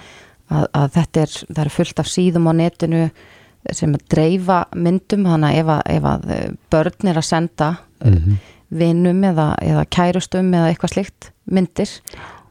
[0.48, 3.11] að, að þetta er, er fullt af síðum á netinu
[3.72, 7.70] sem að dreifa myndum þannig að ef að, ef að eh, börn er að senda
[8.05, 8.38] mm -hmm.
[8.68, 11.90] vinum eða, eða kærustum eða eitthvað slikt myndir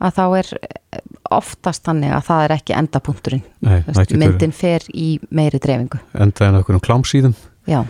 [0.03, 3.43] að þá er eh, oftast þannig að það er ekki endapunkturinn.
[3.61, 5.99] Nei, myndin fer í meiri dreifingu.
[6.13, 7.85] Enda en okkur um klámsýðum Já.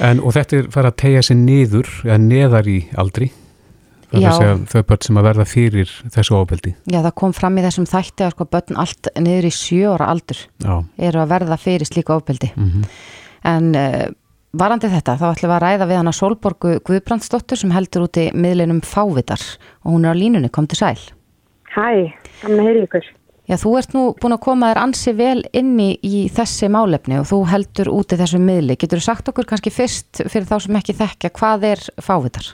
[0.00, 3.36] En, Og þetta er farið að tegja sér niður eða neðar í aldri það er
[3.36, 6.74] að segja þau börn sem að verða fyrir þessu ofbeldi.
[6.90, 10.40] Já, það kom fram í þessum þætti að sko börn allt niður í sjóra aldur
[10.64, 10.74] Já.
[11.08, 12.50] eru að verða fyrir slíka ofbeldi.
[12.56, 12.88] Mm -hmm.
[13.50, 14.08] En uh,
[14.52, 18.30] varandi þetta, þá ætlum við að ræða við hana Solborgu Guðbrandsdóttur sem heldur út í
[18.34, 19.40] miðlinum Fávitar
[19.84, 20.98] og hún er á línunni, kom til sæl.
[21.70, 23.06] Hæ, gaman að heyri ykkur.
[23.50, 27.26] Já, þú ert nú búin að koma þér ansi vel inni í þessi málefni og
[27.26, 28.76] þú heldur út í þessu miðli.
[28.78, 32.52] Getur þú sagt okkur kannski fyrst fyrir þá sem ekki þekkja, hvað er Fávitar?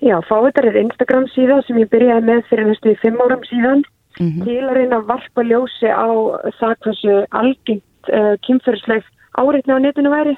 [0.00, 3.82] Já, Fávitar er Instagram síðan sem ég byrjaði með fyrir næstu í fimm árum síðan.
[4.18, 4.44] Mm -hmm.
[4.44, 6.08] til að reyna að varpa ljósi á
[6.58, 9.04] það hversu algengt uh, kynferðsleif
[9.38, 10.34] áreitna á netinu væri.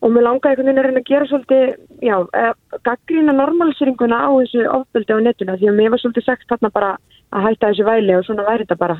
[0.00, 1.64] Og mér langaði einhvern veginn að reyna að gera svolítið,
[2.00, 2.54] já, uh,
[2.84, 6.90] gaggrína normaliseringuna á þessu ofbeldi á netinu því að mér var svolítið sagt þarna bara
[7.32, 8.96] að hætta þessu væli og svona væri þetta bara.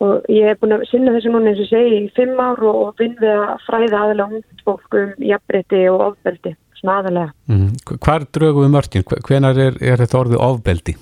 [0.00, 2.94] Og ég hef búin að sinna þessu núna eins og segi í fimm ár og
[3.00, 7.32] vinn við að fræða aðalega um fólk um jafnbreytti og ofbeldi svona aðalega.
[7.50, 7.70] Mm.
[7.98, 9.06] Hvar drögum við mörgin?
[9.28, 10.94] Hvenar er, er þetta orðið ofbeldi?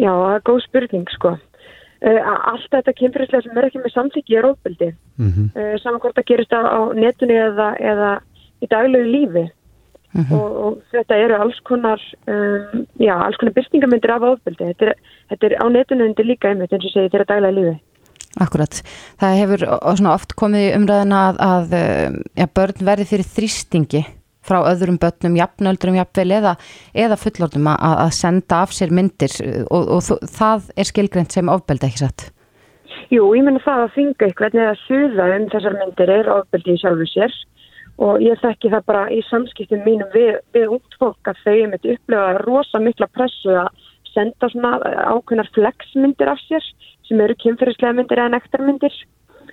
[0.00, 1.36] Já, það er góð spurning sko.
[2.02, 2.18] Uh,
[2.50, 4.88] allt þetta kynfyrirslega sem er ekki með samþyggi er ofbeldi.
[5.22, 5.50] Mm -hmm.
[5.54, 8.12] uh, saman hvort það gerist á, á netunni eða, eða
[8.62, 9.44] í daglegu lífi.
[10.12, 10.34] Mm -hmm.
[10.36, 14.64] og, og þetta eru alls konar um, já, alls konar byrtingamöndir af ofbeldi.
[14.72, 14.94] Þetta er,
[15.30, 17.76] þetta er á netunni undir líka einmitt eins og segi þetta er daglega lífi.
[18.40, 18.82] Akkurat.
[19.20, 19.62] Það hefur
[20.08, 21.66] oft komið umræðina að, að
[22.36, 24.04] ja, börn verði fyrir þrýstingi
[24.46, 26.56] frá öðrum börnum, jafnöldurum, jafnvel eða,
[26.94, 29.34] eða fullordum að, að senda af sér myndir
[29.70, 32.28] og, og það er skilgreynd sem ofbeldi ekki satt?
[33.12, 36.82] Jú, ég menna það að þynga eitthvað eða suða um þessar myndir er ofbeldi í
[36.82, 37.34] sjálfu sér.
[38.02, 41.90] Og ég þekki það bara í samskiptum mínum við, við út fólk að þau með
[41.94, 43.82] upplega rosa mikla pressu að
[44.14, 44.78] senda svona
[45.12, 46.64] ákveðnar flexmyndir af sér
[47.06, 48.96] sem eru kynferðislega myndir eða nektarmyndir.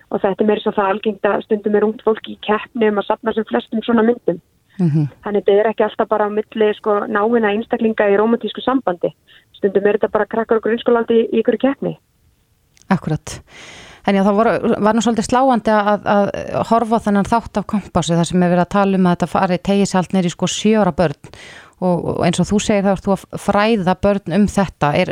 [0.10, 3.10] Og þetta er mér svo það algengt að stundum er út fólk í keppnum að
[3.12, 4.40] sapna sem flestum svona myndum
[4.80, 5.08] Mm -hmm.
[5.24, 9.14] Þannig þetta er ekki alltaf bara á milli sko, náina einstaklinga í romantísku sambandi.
[9.54, 11.98] Stundum er þetta bara krakkar og grunnskólandi í, í ykkur keppni.
[12.90, 13.42] Akkurat.
[14.08, 14.48] En já, það var,
[14.80, 16.30] var nú svolítið sláandi að, að
[16.72, 19.58] horfa þennan þátt af kompási þar sem er verið að tala um að þetta fari
[19.58, 21.34] tegisalt neyri sko sjóra börn
[21.80, 25.12] og eins og þú segir þá ert þú að fræða börn um þetta er,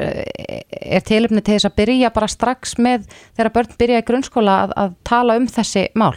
[0.98, 3.06] er tilumni til þess að byrja bara strax með
[3.38, 6.16] þegar börn byrja í grunnskóla að, að tala um þessi mál?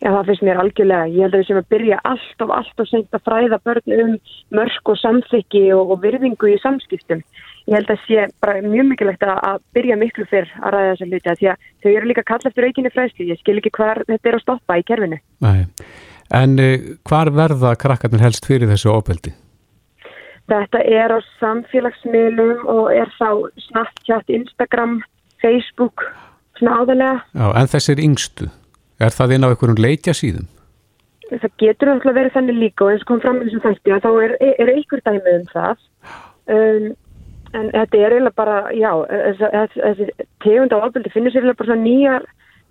[0.00, 2.80] Já það finnst mér algjörlega, ég held að við sem að byrja allt og allt
[2.80, 4.12] og seint að fræða börn um
[4.56, 7.20] mörg og samþykki og, og virðingu í samskiptum.
[7.68, 11.32] Ég held að sé bara mjög mikilvægt að byrja miklu fyrr að ræða þessa hluti
[11.32, 14.32] að því að þau eru líka kall eftir aukinni fræðsli, ég skil ekki hvað þetta
[14.32, 15.20] er að stoppa í kerfinu.
[15.44, 15.68] Nei.
[16.40, 19.34] En eh, hvar verða krakkarnir helst fyrir þessu óbeldi?
[20.50, 23.28] Þetta er á samfélagsmiðlum og er þá
[23.68, 24.98] Snapchat, Instagram,
[25.42, 26.06] Facebook,
[26.58, 27.20] svona áðurlega.
[27.36, 28.48] Já, en þessir yngstu,
[29.00, 30.48] er það inn á einhverjum leitja síðum?
[31.30, 34.06] Það getur alltaf verið þannig líka og eins og kom fram í þessum þætti að
[34.06, 35.86] þá er, er einhver dæmið um það.
[36.50, 36.88] Um,
[37.54, 38.90] en þetta er eiginlega bara, já,
[39.76, 40.10] þessi
[40.42, 42.28] tegund á ábyrdi finnir sér eiginlega bara svona nýjar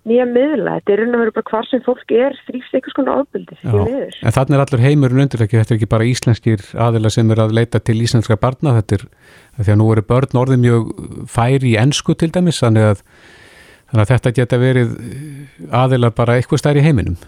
[0.08, 4.34] nýja miðla, þetta er veru bara hvar sem fólk er þrýfst eitthvað svona ábyldi en
[4.36, 7.52] þannig er allur heimurinn undir ekki þetta er ekki bara íslenskir aðila sem er að
[7.58, 9.04] leita til íslenska barna þetta er
[9.58, 10.88] því að nú eru börn orðið mjög
[11.28, 13.04] færi í ennsku til dæmis þannig að,
[13.90, 14.94] þannig að þetta geta verið
[15.82, 17.18] aðila bara eitthvað stær í heiminum?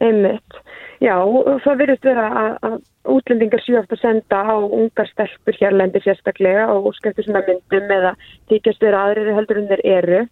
[0.00, 0.62] Einmitt.
[1.02, 1.16] Já,
[1.64, 2.76] það verður vera að, að
[3.16, 8.14] útlendingar aftur að senda á ungar stelpur hérlendi sérstaklega og skemmtur svona myndum eða
[8.50, 10.22] tíkjast vera aðrir heldur en þeir eru.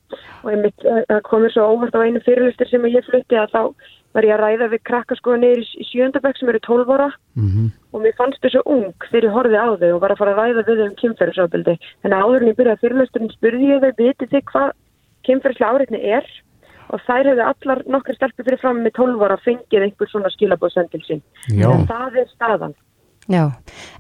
[0.45, 3.61] Og einmitt það komur svo óvart á einu fyrirlustur sem ég flutti að þá
[4.15, 7.11] var ég að ræða við krakkaskoða neyri í sjöndabökk sem eru 12 ára.
[7.35, 7.69] Mm -hmm.
[7.93, 10.41] og mér fannst þessu ung þegar ég horfið á þau og var að fara að
[10.41, 14.31] ræða við þau um kynferðisofbildi en áður en ég byrjaði fyrirlusturinn spurði ég þau vitið
[14.31, 14.71] þig hvað
[15.27, 16.27] kynferðislega áreitni er
[16.93, 21.03] og þær hefðu allar nokkri stelpur fyrir fram með 12 ára fengið einhver svona skilabóðsendil
[21.07, 21.23] sín.
[21.55, 22.75] En það er staðan.
[23.33, 23.47] Já,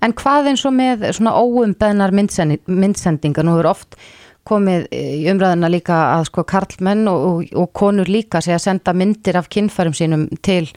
[0.05, 3.97] en hvað eins og með svona óumbeðnar myndsendingar, nú er oft
[4.45, 8.93] komið í umræðina líka að sko karlmenn og, og, og konur líka sé að senda
[8.93, 10.69] myndir af kinnfærum sínum til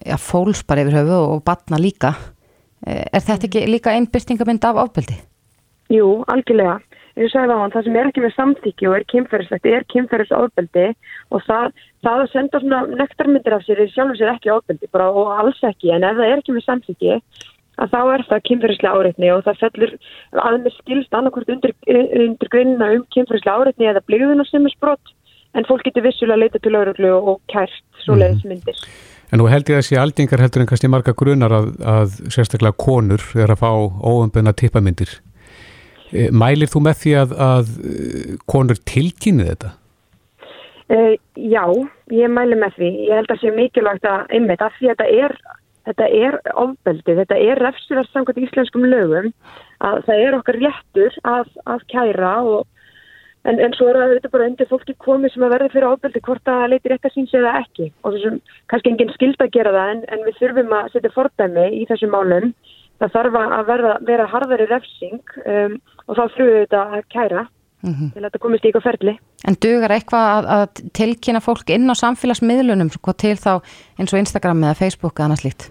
[0.00, 2.14] ja, fólks bara yfir höfu og batna líka.
[2.86, 5.18] Er þetta ekki líka einn byrtingamind af ábyldi?
[5.92, 6.78] Jú, algjörlega
[7.16, 10.86] ég sagði á hann, það sem er ekki með samþykju og er kynferðislegt, er kynferðisofbeldi
[11.32, 15.10] og það, það að senda svona nektarmyndir af sér er sjálfur sér ekki ofbeldi bara
[15.10, 17.18] og alls ekki, en ef það er ekki með samþykju
[17.76, 19.92] að þá er það kynferðislega áreitni og það fellur
[20.44, 25.12] að með skilst annarkvært undir, undir greinina um kynferðislega áreitni eða blíðuna sem er sprott
[25.56, 28.76] en fólk getur vissulega að leita til lauruglu og kært svo leiðismyndir.
[28.76, 29.04] Mm.
[29.34, 32.76] En nú held ég að þessi aldingar heldur en kannski marga grunar að, að sérstaklega
[32.78, 35.16] konur er að fá óömbuna tippamyndir
[36.32, 39.72] mælir þú með því að, að eh, konur tilkynni þetta?
[40.86, 41.64] Uh, já,
[42.14, 42.90] ég mæli með því.
[43.08, 45.34] Ég held að það sé mikilvægt að einmitt af því að þetta er,
[45.88, 49.32] þetta er ofbeldi, þetta er refsverðs samkvæmt íslenskum lögum
[49.84, 52.62] að það er okkar réttur að, að kæra og,
[53.50, 56.52] en, en svo er þetta bara undir fólki komið sem að verða fyrir ofbeldi hvort
[56.54, 58.38] að leiti rétt að síns eða ekki og þessum
[58.70, 62.14] kannski enginn skild að gera það en, en við þurfum að setja fordæmi í þessum
[62.14, 62.52] málum
[63.00, 65.76] það þarf að vera, vera harðari refsing um,
[66.06, 68.10] og þá þrjuðu þetta að kæra mm -hmm.
[68.12, 69.14] til að þetta komist í eitthvað ferli.
[69.46, 70.66] En dugar eitthvað að, að
[70.98, 73.52] tilkynna fólk inn á samfélagsmiðlunum til þá
[73.98, 75.70] eins og Instagram eða Facebook eða annað slíkt?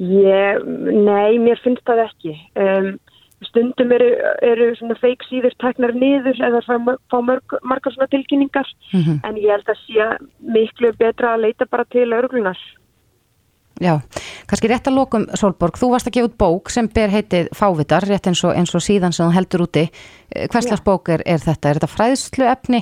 [0.00, 0.64] Ég,
[1.04, 2.32] nei, mér finnst það ekki.
[2.56, 2.96] Um,
[3.44, 4.08] stundum eru,
[4.44, 6.74] eru svona fake síður teknar niður eða fá,
[7.12, 9.20] fá mörg, margar svona tilkynningar mm -hmm.
[9.24, 10.08] en ég held að sé
[10.40, 12.58] miklu betra að leita bara til örglunar.
[13.80, 14.00] Já,
[14.50, 18.06] kannski rétt að lókum Solborg, þú varst að gefa út bók sem ber heitið Fávitar,
[18.08, 19.84] rétt eins og, eins og síðan sem þú heldur úti.
[20.30, 21.70] Eh, Hverslas bók er, er þetta?
[21.70, 22.80] Er þetta fræðslu efni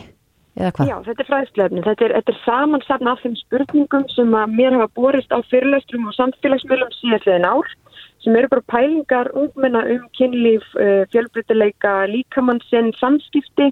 [0.58, 0.92] eða hvað?
[0.92, 1.84] Já, þetta er fræðslu efni.
[1.88, 6.16] Þetta er, er samansafn af þeim spurningum sem að mér hafa borist á fyrirlestrum og
[6.16, 7.76] samfélagsmiðlum síðan ár
[8.24, 13.70] sem eru bara pælingar ungmenna um kynlíf, uh, fjölbrytileika, líkamannsinn, samskipti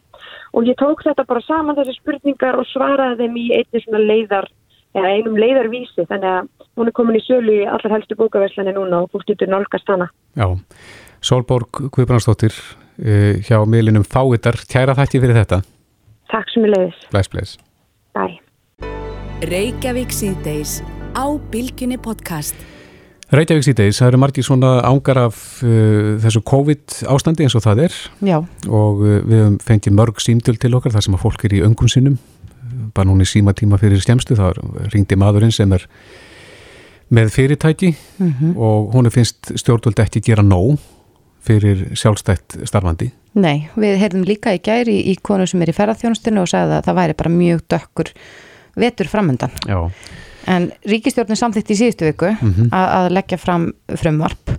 [0.54, 4.46] og ég tók þetta bara saman þessi spurningar og svaraði þeim í einni svona leiðar
[4.96, 9.04] eða einum leiðarvísi þannig að hún er komin í sölu í allar helstu bókaverslani núna
[9.04, 10.10] og fólk getur nálgast hana.
[10.36, 10.46] Já,
[11.24, 15.62] Solborg Guðbrandsdóttir uh, hjá miðlinum Fáitar, kæra þætti fyrir þetta.
[16.32, 17.02] Takk sem er leiðis.
[17.12, 17.58] Bless, bless.
[18.16, 18.40] Bye.
[19.46, 20.80] Reykjavík síðdeis
[21.16, 22.56] á Bilginni podcast.
[23.32, 27.86] Reykjavík síðdeis, það eru margir svona ángar af uh, þessu COVID ástandi eins og það
[27.88, 28.00] er.
[28.28, 28.38] Já.
[28.68, 31.64] Og uh, við hefum fengið mörg símdöld til okkar þar sem að fólk er í
[31.66, 32.20] öngum sinum
[32.96, 34.54] bara núni síma tíma fyrir skemstu þá
[34.92, 35.84] ringdi maðurinn sem er
[37.10, 38.56] með fyrirtæki mm -hmm.
[38.56, 40.78] og hún er finnst stjórnvöld ekki gera nóg
[41.46, 43.12] fyrir sjálfstætt starfandi.
[43.34, 46.78] Nei, við heyrðum líka í gæri í, í konu sem er í ferðarþjónustinu og sagði
[46.78, 48.10] að það væri bara mjög dökkur
[48.76, 49.52] vetur framöndan.
[49.68, 49.90] Já.
[50.46, 52.68] En ríkistjórnin samþýtt í síðustu viku mm -hmm.
[52.72, 54.50] að, að leggja fram frumvarp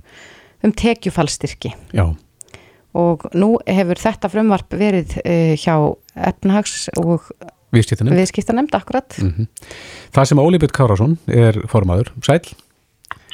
[0.63, 1.73] um tekjufallstyrki.
[1.93, 2.15] Já.
[2.93, 7.31] Og nú hefur þetta frumvarp verið uh, hjá efnahags og
[7.77, 8.19] viðskiptanemnd.
[8.21, 9.17] Viðskiptanemnd, akkurat.
[9.21, 9.47] Mm -hmm.
[10.15, 12.41] Það sem Óli Björn Kárásson er formaður, sæl.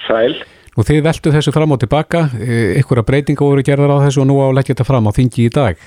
[0.08, 0.36] Sæl.
[0.78, 2.30] Og þið veldu þessu fram og tilbaka,
[2.82, 5.12] ykkur að breytinga voru gerðar á þessu og nú á að leggja þetta fram á
[5.14, 5.78] þingi í dag.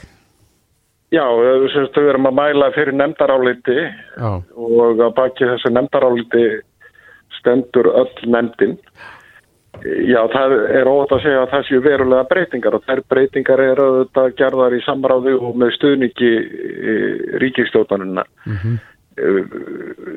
[1.15, 3.77] Já, við erum að mæla fyrir nefndaráliti
[4.19, 4.31] Já.
[4.43, 6.47] og að baki þessu nefndaráliti
[7.39, 8.75] stendur öll nefndin.
[8.77, 9.15] Já,
[10.33, 14.37] það er ótt að segja að það séu verulega breytingar og þær breytingar eru auðvitað
[14.41, 16.33] gerðar í samráðu og með stuðningi
[17.43, 18.25] ríkistjóðanuna.
[18.47, 18.77] Mm -hmm.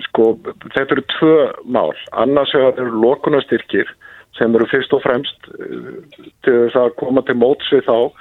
[0.10, 0.40] Sko,
[0.76, 1.36] þetta eru tvö
[1.66, 1.96] mál.
[2.12, 3.88] Annars eru lokunastyrkir
[4.38, 5.52] sem eru fyrst og fremst
[6.44, 8.12] til þess að koma til móts við þá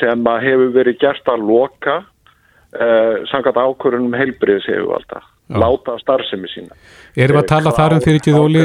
[0.00, 6.48] sem að hefur verið gert að loka uh, sangat ákvörunum heilbriðis hefur alltaf láta starfsemi
[6.48, 6.76] sína.
[7.16, 8.62] Erum við að tala þar um fyrir ekki þóli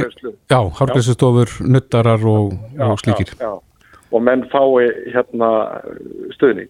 [0.49, 3.33] Já, hálfgræsustofur, nuttarar og, já, og slíkir.
[3.35, 3.53] já, já.
[4.11, 5.49] og menn fái hérna
[6.37, 6.69] stuðning.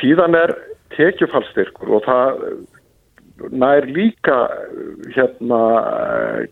[0.00, 0.54] Síðan er
[0.96, 2.40] tekjufallstyrkur og það
[3.56, 4.38] nær líka
[5.14, 5.60] hérna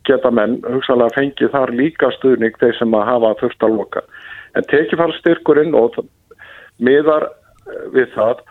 [0.08, 4.04] geta menn hugsalega fengið þar líka stuðning þeir sem að hafa þurft að loka.
[4.56, 5.98] En tekjufallstyrkurinn og
[6.78, 7.28] miðar
[7.92, 8.44] við það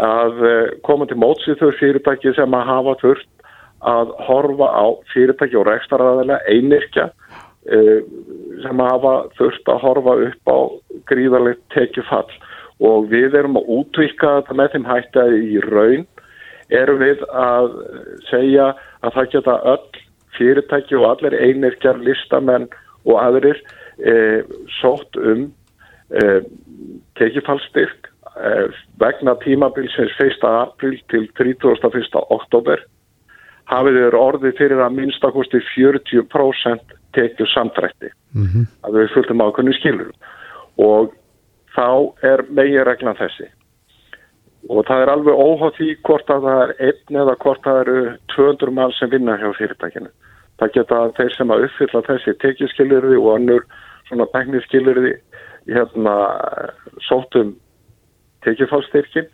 [0.00, 3.28] að eh, koma til mótsið þau fyrirtæki sem að hafa þurft
[3.92, 7.08] að horfa á fyrirtæki og rekstaraðilega einirkja
[7.66, 8.00] eh,
[8.62, 10.58] sem að hafa þurft að horfa upp á
[11.10, 12.30] gríðarlegt tekjufall.
[12.82, 16.06] Og við erum að útvika þetta með þeim hætti að í raun
[16.72, 17.74] erum við að
[18.30, 18.70] segja
[19.02, 22.70] að það geta öll fyrirtæki og allir einirkjar, listamenn
[23.04, 23.60] og aðrir
[24.00, 24.40] eh,
[24.80, 25.50] sótt um
[27.16, 28.11] tekjufallstyrk Eh,
[29.00, 30.44] vegna tímabilsins 1.
[30.48, 32.22] april til 31.
[32.32, 32.80] oktober
[33.70, 38.64] hafið þeir orði fyrir að minnstakosti 40% tekju samtrætti mm -hmm.
[38.84, 40.12] að við fylgum ákveðinu skilur
[40.78, 41.12] og
[41.76, 43.48] þá er megin reglan þessi
[44.68, 48.16] og það er alveg óhátt í hvort að það er einn eða hvort það eru
[48.36, 50.10] 200 mann sem vinna hjá fyrirtækinu
[50.58, 53.66] það geta þeir sem að uppfylla þessi tekju skilurði og annur
[54.08, 55.14] svona tekniskilurði
[55.66, 56.16] hérna
[57.08, 57.56] sótum
[58.46, 59.28] tekjufallstyrkin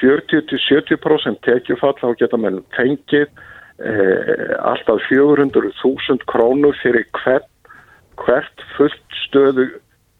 [0.00, 7.48] 40-70% tekjufall þá geta mann fengið eh, alltaf 400.000 krónu fyrir hvert,
[8.22, 9.68] hvert fullt stöðu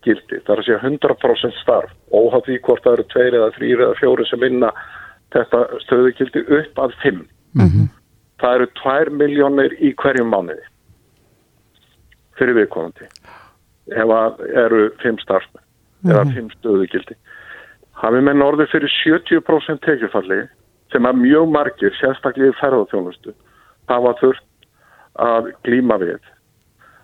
[0.05, 0.41] gildi.
[0.43, 3.95] Það er að segja 100% starf óhátt því hvort það eru 2 eða 3 eða
[4.03, 4.73] 4 sem vinna
[5.33, 7.25] þetta stöðu gildi upp að 5.
[7.57, 7.89] Mm -hmm.
[8.43, 10.65] Það eru 2 miljónir í hverjum mánuði
[12.39, 13.09] fyrir viðkomandi
[13.93, 16.13] ef það eru 5 starfmenn mm -hmm.
[16.13, 17.17] eða 5 stöðu gildi
[18.03, 20.43] hafi menn orðið fyrir 70% tekjufalli
[20.93, 23.35] sem að mjög margir, sérstaklega í ferðarþjónustu,
[23.89, 24.49] hafa þurft
[25.23, 26.21] að glíma við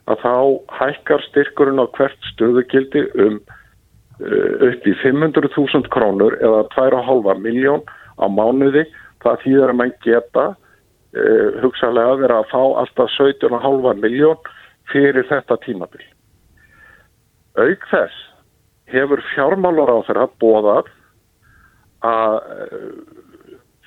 [0.09, 0.35] að þá
[0.79, 7.85] hækkar styrkurinn á hvert stöðugildi um uh, upp í 500.000 krónur eða 2,5 miljón
[8.17, 8.87] á mánuði
[9.25, 14.49] það þýðar að mann geta uh, hugsalega að vera að fá alltaf 17,5 miljón
[14.89, 16.05] fyrir þetta tímabil.
[17.61, 18.28] Auk þess
[18.93, 20.91] hefur fjármálar á þeirra bóðað
[22.07, 22.93] að eh,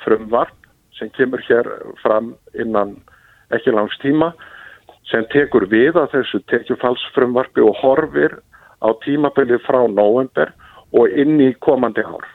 [0.04, 0.58] frumvarp
[0.98, 1.68] sem kemur hér
[2.02, 2.98] fram innan
[3.56, 4.32] ekki langs tíma
[5.10, 8.38] sem tekur við að þessu tekjufallsfrumvarpi og horfir
[8.82, 10.54] á tímabili frá november
[10.98, 12.26] og inn í komandi ár.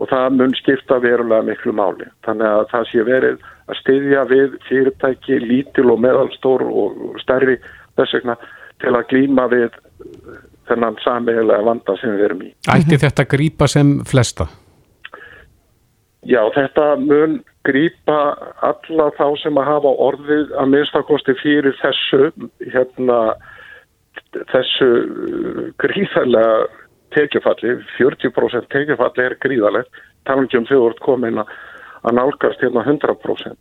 [0.00, 2.06] Og það mun skipta verulega miklu máli.
[2.24, 7.58] Þannig að það sé verið að styðja við fyrirtæki, lítil og meðalstór og stærri
[7.98, 8.38] þess vegna
[8.80, 9.76] til að glýma við
[10.70, 12.50] þennan samiðilega vanda sem við erum í.
[12.70, 14.48] Ætti þetta grípa sem flesta?
[16.28, 18.18] Já, þetta mun grípa
[18.64, 22.30] alla þá sem að hafa orðið að minnstakosti fyrir þessu
[22.72, 23.18] hérna,
[24.52, 24.90] þessu
[25.80, 26.68] gríðarlega
[27.16, 29.90] tekjufalli, 40% tekjufalli er gríðarlegt,
[30.28, 33.56] talangjum þau voruð komin að nálgast hérna 100%.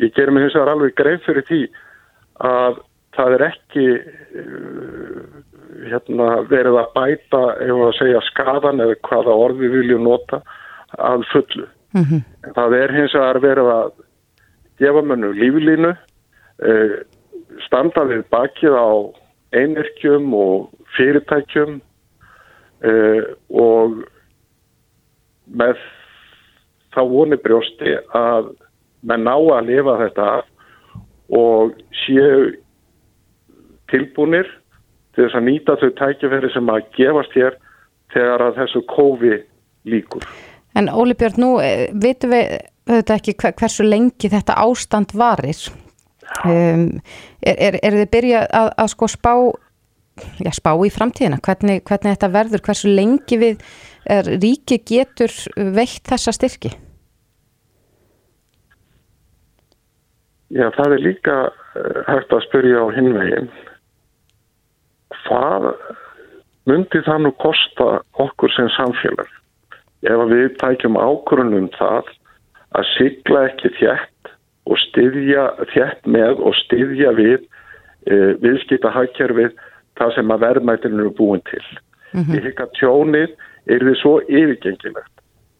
[0.00, 1.60] Ég ger mig hins vegar alveg greið fyrir því
[2.46, 2.80] að
[3.16, 3.86] það er ekki
[5.90, 10.42] hérna, verið að bæta ef að segja skadan eða hvaða orð við viljum nota
[10.98, 11.66] að fullu.
[11.94, 12.22] Mm -hmm.
[12.54, 13.90] Það er hins vegar verið að
[14.78, 15.96] gefa mönnu líflínu,
[16.62, 16.96] eh,
[17.66, 18.90] standa við bakið á
[19.52, 21.80] einirkjum og fyrirtækjum
[22.82, 24.04] eh, og
[25.50, 25.76] með
[26.94, 28.54] þá voni brjósti að
[29.02, 30.28] menn ná að lifa þetta
[31.30, 31.74] og
[32.06, 32.54] séu
[33.90, 34.48] tilbúinir
[35.14, 37.58] til þess að nýta þau tækifæri sem að gefast hér
[38.14, 39.38] þegar að þessu kófi
[39.90, 40.26] líkur.
[40.78, 42.60] En Óli Björn, nú eh, vitum við
[42.90, 45.58] þetta ekki hversu lengi þetta ástand varir.
[46.46, 47.00] Um,
[47.42, 49.32] er, er, er þið byrja að, að sko spá
[50.38, 51.40] já, spá í framtíðina?
[51.42, 53.64] Hvernig, hvernig þetta verður, hversu lengi við
[54.06, 56.72] er, ríki getur veitt þessa styrki?
[60.50, 61.34] Já, það er líka
[61.78, 63.50] eh, hægt að spyrja á hinvegin
[65.24, 65.72] hvað
[66.70, 69.30] myndi það nú kosta okkur sem samfélag
[70.06, 72.08] ef við tækjum ákvörunum það
[72.78, 74.32] að sigla ekki þjætt
[74.70, 77.38] og styðja þjætt með og styðja við
[78.06, 79.56] e, viðskipta hagkerfið
[79.98, 81.64] það sem að verðmættinu eru búin til.
[82.12, 82.34] Mm -hmm.
[82.34, 83.30] Ég hef ekki að tjónið
[83.66, 85.16] er því svo yfirgengilegt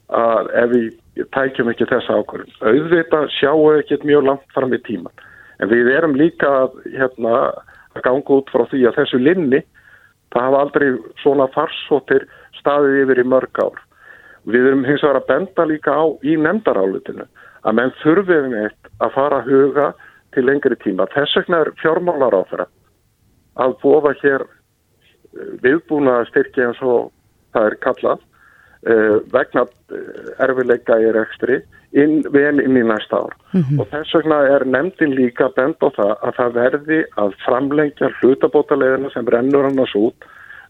[0.08, 2.54] að ef við tækjum ekki þessa ákvörðun.
[2.60, 5.12] Auðvitað sjáum við ekkert mjög langt fram í tíman.
[5.60, 7.34] En við erum líka að, hérna,
[7.96, 9.60] að ganga út frá því að þessu linni
[10.30, 10.88] það hafa aldrei
[11.22, 12.26] svona farsóttir
[12.60, 13.80] staðið yfir í mörg ár.
[14.50, 17.26] Við erum hins vegar að benda líka á í nefndarálutinu
[17.60, 19.88] að menn þurfum eitt að fara að huga
[20.34, 21.08] til lengri tíma.
[21.12, 22.66] Þess vegna er fjármálar á þeirra
[23.60, 27.10] að bóða hér eh, viðbúna styrki eins og
[27.54, 28.26] það er kallað
[29.32, 31.60] vegna eh, erfileika í rekstri
[31.92, 33.34] inn, vel inn í næsta ár.
[33.52, 33.80] Mm -hmm.
[33.80, 39.10] Og þess vegna er nefndin líka bend á það að það verði að framlengja hlutabótaleðina
[39.12, 40.16] sem rennur annars út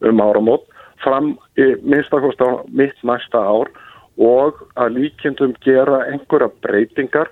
[0.01, 0.67] um áramót
[1.05, 3.69] fram í minnstakost á mitt næsta ár
[4.19, 7.29] og að líkjendum gera einhverja breytingar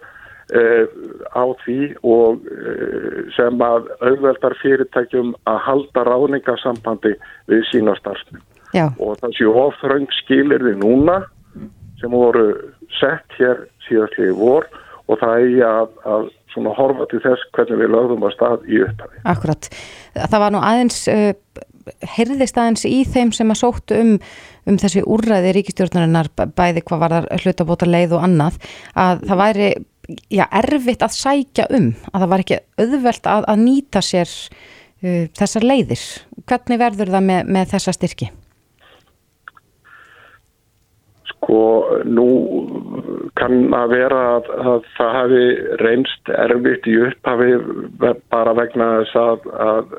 [0.57, 0.87] uh,
[1.37, 7.14] á því og uh, sem að auðveldar fyrirtækjum að halda ráningasambandi
[7.47, 7.97] við sína
[8.79, 9.09] starfsnum.
[9.09, 11.20] Og það séu ofþröng skilir við núna
[11.99, 12.47] sem voru
[12.99, 14.68] sett hér síðastlega í vor
[15.09, 18.81] og það er að, að svona horfa til þess hvernig við lögðum að stað í
[18.85, 19.20] upphafi.
[19.33, 19.68] Akkurat.
[20.18, 21.33] Það var nú aðeins uh,
[22.16, 24.14] heyrðist aðeins í þeim sem að sóttu um,
[24.68, 28.59] um þessi úrræði ríkistjórnarinnar bæði hvað var það hlutabóta leið og annað
[28.99, 29.70] að það væri
[30.33, 35.24] já, erfitt að sækja um að það var ekki auðvelt að, að nýta sér uh,
[35.39, 36.05] þessar leiðir
[36.45, 38.31] hvernig verður það með, með þessa styrki?
[41.39, 41.59] Sko
[42.05, 42.28] nú
[43.39, 45.43] kann að vera að, að það hafi
[45.80, 47.53] reynst erfitt í upphafi
[48.03, 49.93] bara vegna þess að, að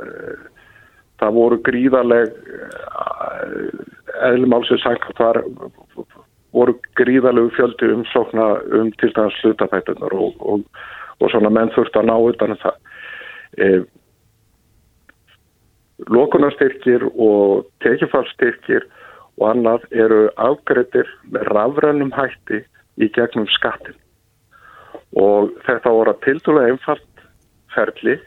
[1.23, 3.87] það voru gríðarleg eh,
[4.29, 5.41] eðlumálsins sannkvæmt var
[6.53, 10.63] voru gríðarlegu fjöldi umsókna um til dæmis slutafætunar og, og,
[11.19, 12.77] og svona menn þurft að ná utan um það.
[13.57, 13.67] E,
[16.09, 18.87] Lókunarstyrkir og tekifallstyrkir
[19.39, 22.63] og annað eru afgreitir með rafrannum hætti
[22.99, 23.97] í gegnum skattin
[25.17, 27.23] og þetta voru að tildulega einfalt
[27.73, 28.17] ferli.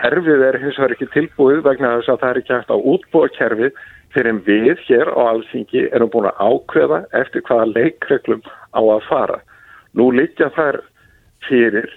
[0.00, 3.32] Kerfið er hins vegar ekki tilbúið vegna þess að það er ekki hægt að útbúa
[3.36, 3.80] kerfið
[4.14, 9.02] fyrir en við hér á alþingi erum búin að ákveða eftir hvaða leikreglum á að
[9.08, 9.38] fara.
[9.94, 10.80] Nú líkja þær
[11.48, 11.90] fyrir,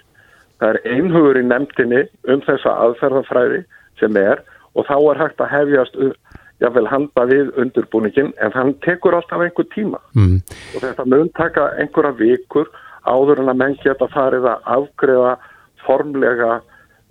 [0.60, 3.64] það er einhugur í nefndinni um þessa aðferðafræði
[4.02, 4.42] sem er
[4.74, 6.00] og þá er hægt að hefjast
[6.64, 10.38] jáfnvel handa við undurbúningin en þann tekur alltaf einhver tíma mm.
[10.76, 12.70] og þetta mun taka einhverja vikur
[13.04, 15.34] áður en að menn geta farið að afgreða
[15.84, 16.62] formlega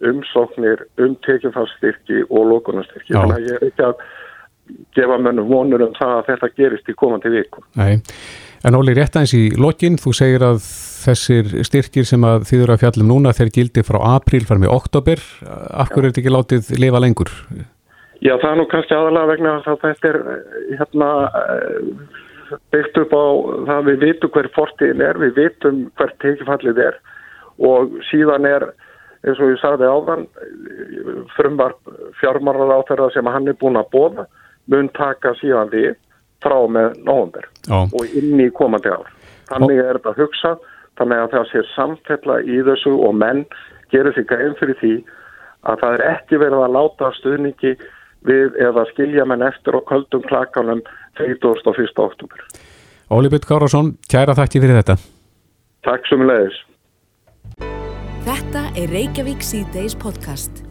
[0.03, 3.15] umsóknir um tekjumfallstyrki og lókunastyrki.
[3.15, 4.07] Þannig að ég er ekki að
[4.97, 7.63] gefa mönnum vonur um það að þetta gerist í komandi viku.
[7.79, 8.01] Nei,
[8.65, 10.63] en Óli, rétt aðeins í lokin, þú segir að
[11.03, 14.71] þessir styrkir sem að þið eru að fjallum núna þeir gildi frá april fram í
[14.71, 15.23] oktober.
[15.85, 17.33] Akkur er þetta ekki látið lifa lengur?
[18.23, 20.19] Já, það er nú kannski aðalega vegna að þetta er
[20.79, 21.09] hérna
[22.71, 23.25] byggt upp á
[23.67, 26.99] það við vitum hver fortiðin er, við vitum hver tekjufallið er
[27.63, 28.69] og síðan er
[29.23, 30.27] eins og ég sagði áðan
[31.37, 31.75] frumvar
[32.21, 34.27] fjármarðar á þeirra sem hann er búin að bóða
[34.71, 35.95] mun taka síðan við
[36.43, 39.09] frá með nógumber og inn í komandi ár.
[39.51, 40.53] Þannig er þetta að hugsa,
[40.99, 43.45] þannig að það sé samfella í þessu og menn
[43.95, 44.95] gerir sig grein fyrir því
[45.71, 47.75] að það er ekki verið að láta stuðningi
[48.29, 50.83] við eða skilja menn eftir og köldum klakanum
[51.21, 51.65] 31.
[51.99, 52.45] oktober.
[53.33, 54.97] Bytt Kárásson, kæra þakki fyrir þetta.
[55.85, 56.61] Takk sem leiðis.
[58.23, 60.63] Þetta er Reykjavík C-Days podcast.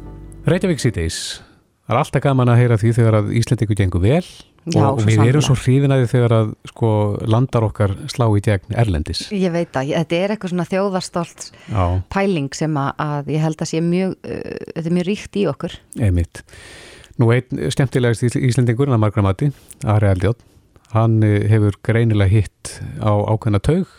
[0.48, 1.42] Reykjavík C-Days.
[1.86, 4.24] Það er alltaf gaman að heyra því þegar að Íslandingu gengur vel
[4.70, 6.92] Já, og við erum svo hrífinaði þegar að sko,
[7.26, 9.24] landar okkar slá í gegn Erlendis.
[9.34, 11.84] Ég veit að þetta er eitthvað svona þjóðarstolt Já.
[12.14, 15.78] pæling sem að ég held að sé mjög, uh, þetta er mjög ríkt í okkur.
[15.98, 16.44] Einmitt.
[17.22, 19.52] Nú einn skemmtilegast Íslandingur en að margra mati,
[19.86, 20.40] Ari Aldjótt,
[20.96, 23.92] hann uh, hefur greinilega hitt á ákveðna taug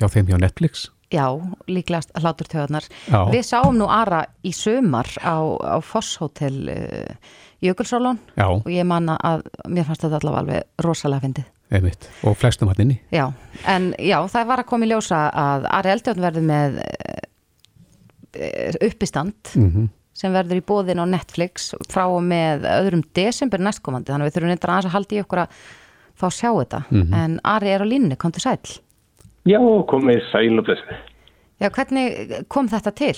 [0.00, 1.26] hjá þeim hjá Netflix Já,
[1.66, 2.84] líklegast hlátur töðunar.
[3.32, 9.42] Við sáum nú Ara í sömar á, á Fosshótel uh, Jökulsálón og ég manna að
[9.66, 11.48] mér fannst þetta allavega alveg rosalega fyndið.
[11.74, 12.06] Einmitt.
[12.26, 12.98] Og flestum hann inni.
[13.14, 13.26] Já,
[13.70, 17.18] en já, það var að koma í ljósa að Ari Eldjón verði með uh,
[18.38, 19.90] eh, uppistand mm -hmm.
[20.20, 24.36] Sem verður í bóðin á Netflix frá og með öðrum desember næstkomandi þannig að við
[24.36, 25.60] þurfum aðeins að halda í okkur að
[26.20, 27.18] fá að sjá þetta mm -hmm.
[27.22, 28.58] en Ari er á línni, kom til sæl
[29.48, 31.00] Já, komið sæl og blessi
[31.60, 33.16] Já, hvernig kom þetta til?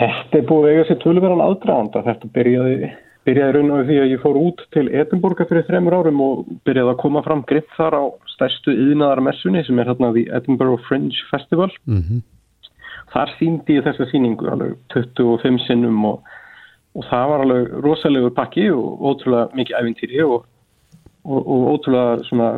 [0.00, 2.90] Þetta er búið eiga sér tölverðan aðdraðanda þetta byrjaði
[3.28, 6.94] byrjaði raun og því að ég fór út til Edinburgha fyrir þremur árum og byrjaði
[6.94, 11.68] að koma fram gripp þar á stærstu yðnaðarmessunni sem er hérna því Edinburgh Fringe Festival.
[11.84, 12.22] Mm -hmm.
[13.10, 16.32] Þar síndi ég þessa síningu alveg 25 sinnum og,
[16.94, 20.44] og það var alveg rosalegur pakki og ótrúlega mikið æfintýri og,
[21.26, 22.50] og, og ótrúlega svona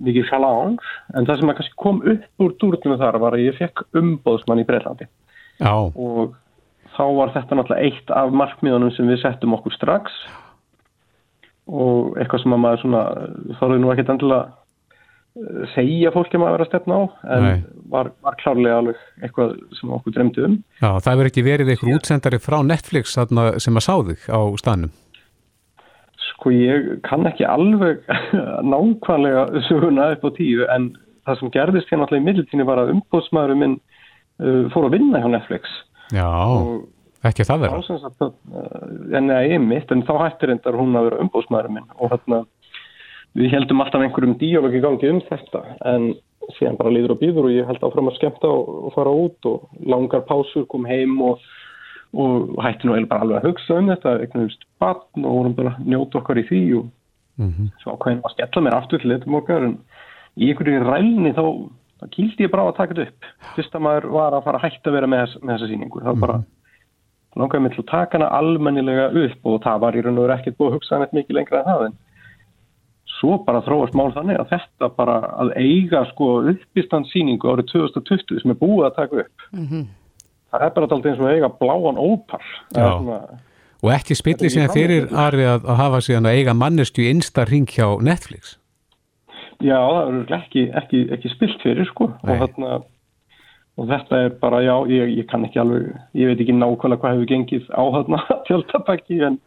[0.00, 0.78] mikið sjalang
[1.14, 4.62] en það sem að kannski kom upp úr dúrtunum þar var að ég fekk umbóðsmann
[4.62, 5.10] í Breitlandi
[5.60, 5.74] Já.
[5.76, 6.38] og
[6.96, 10.14] þá var þetta náttúrulega eitt af markmiðunum sem við settum okkur strax.
[11.70, 13.02] Og eitthvað sem að maður svona
[13.60, 14.48] þóruði nú ekkert endilega
[15.74, 17.02] segja fólki að maður vera að stefna á
[17.36, 17.44] en
[17.92, 20.56] var, var klárlega alveg eitthvað sem okkur dremdi um.
[20.80, 24.92] Já, það verður ekki verið eitthvað útsendari frá Netflix sem að sá þig á stanum
[26.30, 28.02] Sko ég kann ekki alveg
[28.72, 30.90] nákvæmlega söguna upp á tíu en
[31.26, 33.76] það sem gerðist hérna alltaf í middeltíni var að umbóðsmaðurinn minn
[34.42, 35.74] uh, fór að vinna hjá Netflix.
[36.10, 37.66] Já, og ekki það.
[37.68, 38.30] Eh,
[39.18, 42.40] en það er mitt, en þá hættir endar hún að vera umbóðsmaðurinn minn og þarna
[43.38, 45.62] við heldum alltaf einhverjum díalógi gangi um þetta
[45.92, 46.12] en
[46.56, 49.50] síðan bara líður og býður og ég held áfram að skemta og, og fara út
[49.50, 51.42] og langar pásur, kom heim og,
[52.12, 55.76] og hætti nú bara alveg að hugsa um þetta, eitthvað umst barn og vorum bara
[55.84, 56.88] njóta okkar í því og
[57.38, 57.68] mm -hmm.
[57.82, 59.78] svo ákveðin að skella mér aftur til þetta mokkar en
[60.36, 61.44] í einhverju rælni þá
[62.00, 63.24] þá kýldi ég bara að taka þetta upp.
[63.56, 66.12] Fyrst að maður var að fara að hætta að vera með, með þessa síningu þá
[66.20, 66.42] bara
[67.38, 70.38] langaði mig til að taka hana almennilega upp og það var í raun og verið
[70.38, 71.98] ekkert búið að hugsa hann mikið lengra en það en
[73.20, 78.54] svo bara þróast mál þannig að þetta bara að eiga sko uppistandsíningu árið 2020 sem
[78.54, 79.86] er búið að taka upp mm -hmm.
[80.50, 82.44] það er bara alltaf eins og eiga bláan ópar.
[82.72, 83.20] Svona,
[83.80, 87.44] og ekki spillir síðan fyrir Ari að, að hafa síðan að eiga mannestu í einsta
[87.48, 88.56] ring hjá Netflix.
[89.60, 92.08] Já, það er ekki, ekki, ekki spilt fyrir sko.
[92.24, 92.80] Og, þarna,
[93.76, 97.16] og þetta er bara, já, ég, ég kann ekki alveg, ég veit ekki nákvæmlega hvað
[97.16, 99.40] hefur gengið á þarna tjáltabæki en,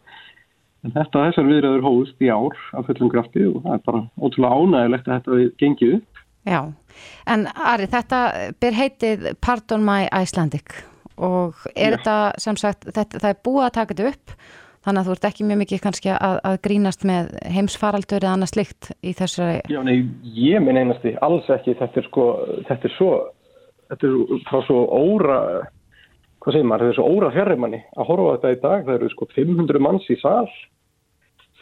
[0.84, 4.58] en þetta þessar viðræður hóðust í ár af fullum krafti og það er bara ótrúlega
[4.60, 6.24] ánægilegt að þetta við gengið upp.
[6.44, 6.60] Já,
[7.32, 8.18] en Ari, þetta
[8.60, 10.76] ber heitið Pardon My Icelandic
[11.14, 11.96] og er já.
[11.96, 14.36] þetta sem sagt, þetta, það er búið að taka þetta upp
[14.84, 18.50] Þannig að þú ert ekki mjög mikið kannski að, að grínast með heimsfaraldur eða annað
[18.50, 19.62] slikt í þessari...
[19.72, 19.94] Já, nei,
[20.36, 21.76] ég minn einasti, alls ekki.
[21.78, 22.26] Þetta er sko,
[22.68, 23.12] þetta er svo,
[23.88, 25.38] þetta er frá svo óra,
[26.44, 28.84] hvað segir maður, þetta er svo óra fjárreimanni að horfa þetta í dag.
[28.84, 30.52] Það eru sko 500 manns í sál,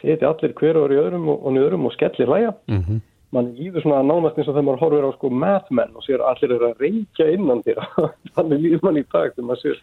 [0.03, 2.53] seti allir hverjur í öðrum og, og njöðrum og skellir hlæja.
[2.67, 3.01] Mm -hmm.
[3.33, 6.51] Man líður svona nánast eins og þegar maður horfur á sko mathmenn og sér allir
[6.53, 7.81] er að reykja innan þér.
[8.35, 9.81] Þannig líður man í dag þegar maður sér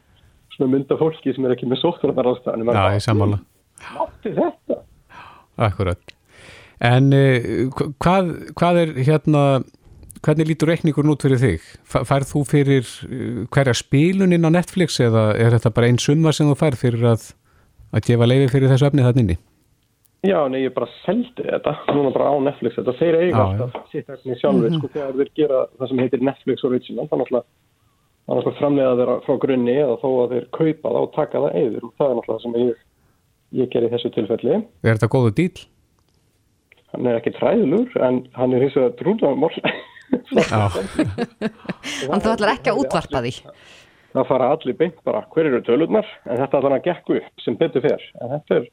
[0.60, 3.40] svona mynda fólki sem er ekki með sóttvarnar ástæðan Já, ég sammála
[3.96, 4.80] Mátti þetta
[5.60, 6.16] Akkurat
[6.80, 7.68] En uh,
[8.00, 9.44] hvað, hvað er hérna
[10.24, 11.66] hvernig lítur reikningur nút fyrir þig?
[11.84, 16.48] Færð þú fyrir uh, hverja spílunin á Netflix eða er þetta bara einn summa sem
[16.48, 17.30] þú færð fyrir að,
[17.92, 19.40] að gefa leiði fyrir þessu efni þannig?
[20.20, 24.10] Já, nei, ég bara seldi þetta núna bara á Netflix, þetta þeir eiga alltaf sitt
[24.12, 24.80] efni sjálfur, mm -hmm.
[24.82, 27.44] sko, þegar þeir gera það sem heitir Netflix Original, þannig að
[28.30, 31.86] annars framlega þeirra frá grunni eða þó að þeir kaupa það og taka það eður
[31.86, 32.82] og það er náttúrulega það sem ég,
[33.60, 34.58] ég ger í þessu tilfelli.
[34.84, 35.64] Er þetta góðu dýl?
[36.90, 39.54] Hann er ekki træðlur en hann er hins vegar trúðamál.
[42.10, 43.34] Þannig þú ætlar ekki að útvarpa því?
[44.10, 47.56] Það fara allir beint bara hver eru tölurnar en þetta ætlar að gekku upp sem
[47.56, 48.64] betur fer en þetta er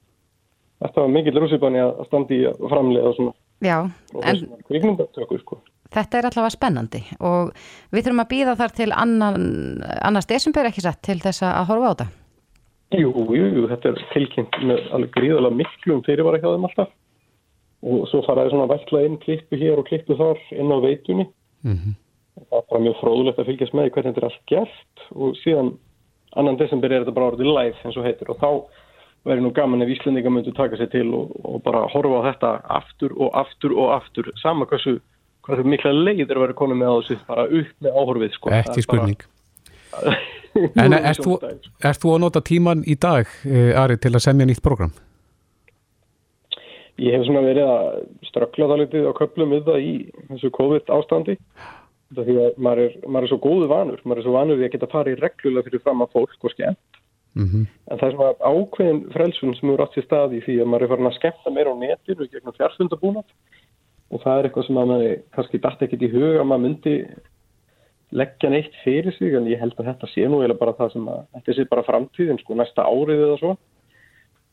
[0.83, 3.89] þetta var mikill rússipanni að standi í framlega og svona Já,
[4.21, 4.37] en
[5.41, 5.57] sko
[5.87, 7.53] Þetta er allavega spennandi og
[7.95, 9.45] við þurfum að býða þar til annan,
[10.03, 12.07] annars desember ekki sett til þess að horfa á þetta.
[12.97, 16.91] Jú, jú, þetta er tilkynnt með alveg gríðalega miklum fyrirvara hjá þeim alltaf
[17.87, 21.27] og svo faraði svona vætla inn klippu hér og klippu þar inn á veitunni.
[21.63, 21.97] Mm -hmm.
[22.51, 25.71] Það bara mjög fróðulegt að fylgjast með hvernig þetta er allt gert og síðan
[26.35, 28.49] annan desember er þetta bara orðið live eins og heitir og þá
[29.27, 32.51] verður nú gaman ef Íslandinga myndu taka sér til og, og bara horfa á þetta
[32.79, 34.31] aftur og aftur og aftur.
[34.41, 34.97] Sama hversu
[35.47, 38.53] er mikla leiðir að vera konum með á þessu bara upp með áhorfið sko.
[38.57, 39.33] Ekki spurning bara...
[40.81, 41.35] En er þú,
[41.85, 44.93] er þú að nota tíman í dag, eh, Ari, til að semja nýtt program?
[46.97, 49.91] Ég hef svona verið að ströggla það litið á köplum við það í
[50.31, 51.35] þessu COVID ástandi
[52.17, 54.01] því að maður er, maður er svo góðu vanur.
[54.01, 56.96] Maður er svo vanur því að geta farið reglulega fyrir fram að fólk og skemmt
[57.37, 57.63] mm -hmm.
[57.91, 60.91] en það er svona ákveðin frelsun sem eru átt í staði því að maður er
[60.93, 63.29] farin að skemmta meira á netir og gegnum fjárfundabúnat
[64.11, 66.95] og það er eitthvað sem að maður kannski dætt ekkit í huga að maður myndi
[68.15, 71.09] leggja neitt fyrir sig en ég held að þetta sé nú eða bara það sem
[71.11, 73.55] að þetta sé bara framtíðin sko næsta árið eða svo.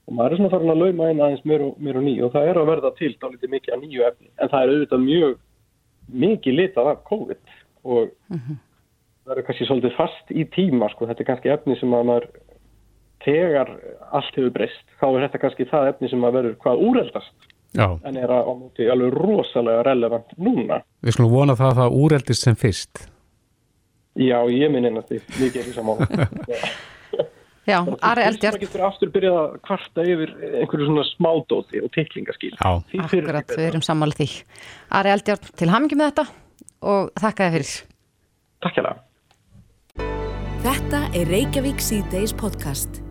[0.04, 2.48] Og maður er svona farin að lauma einn aðeins mér og, og ný og það
[2.50, 4.30] er að verða til þá litið mikið að nýju efni.
[4.36, 5.36] En það er auðvitað mjög
[6.24, 7.54] mikið litað af COVID
[7.84, 8.10] og
[9.24, 11.08] það er kannski svolítið fast í tíma sko.
[11.08, 12.28] Þetta er kannski efni sem að maður
[13.24, 13.72] þegar
[14.14, 17.50] allt hefur breyst þá er þetta kannski það efni sem að verður hvað úreldast.
[17.74, 17.88] Já.
[18.06, 20.76] en er að á móti alveg rosalega relevant núna.
[21.02, 23.00] Við skulum vona það að það úreldist sem fyrst.
[24.14, 25.18] Já, ég minn einnig að því.
[25.40, 26.04] Mikið er því saman
[27.64, 28.58] Já, Ari Eldjárn.
[28.58, 32.72] Það getur aftur byrjað að kvarta yfir einhverju svona smádóti og tiklingaskýl Já,
[33.06, 34.28] Akkurat, við erum sammálið því.
[35.00, 36.26] Ari Eldjárn, til hamingi með þetta
[36.92, 37.72] og þakka þið fyrir.
[38.66, 39.02] Takk hjá það
[40.64, 43.03] Þetta er Reykjavík C-Days podcast.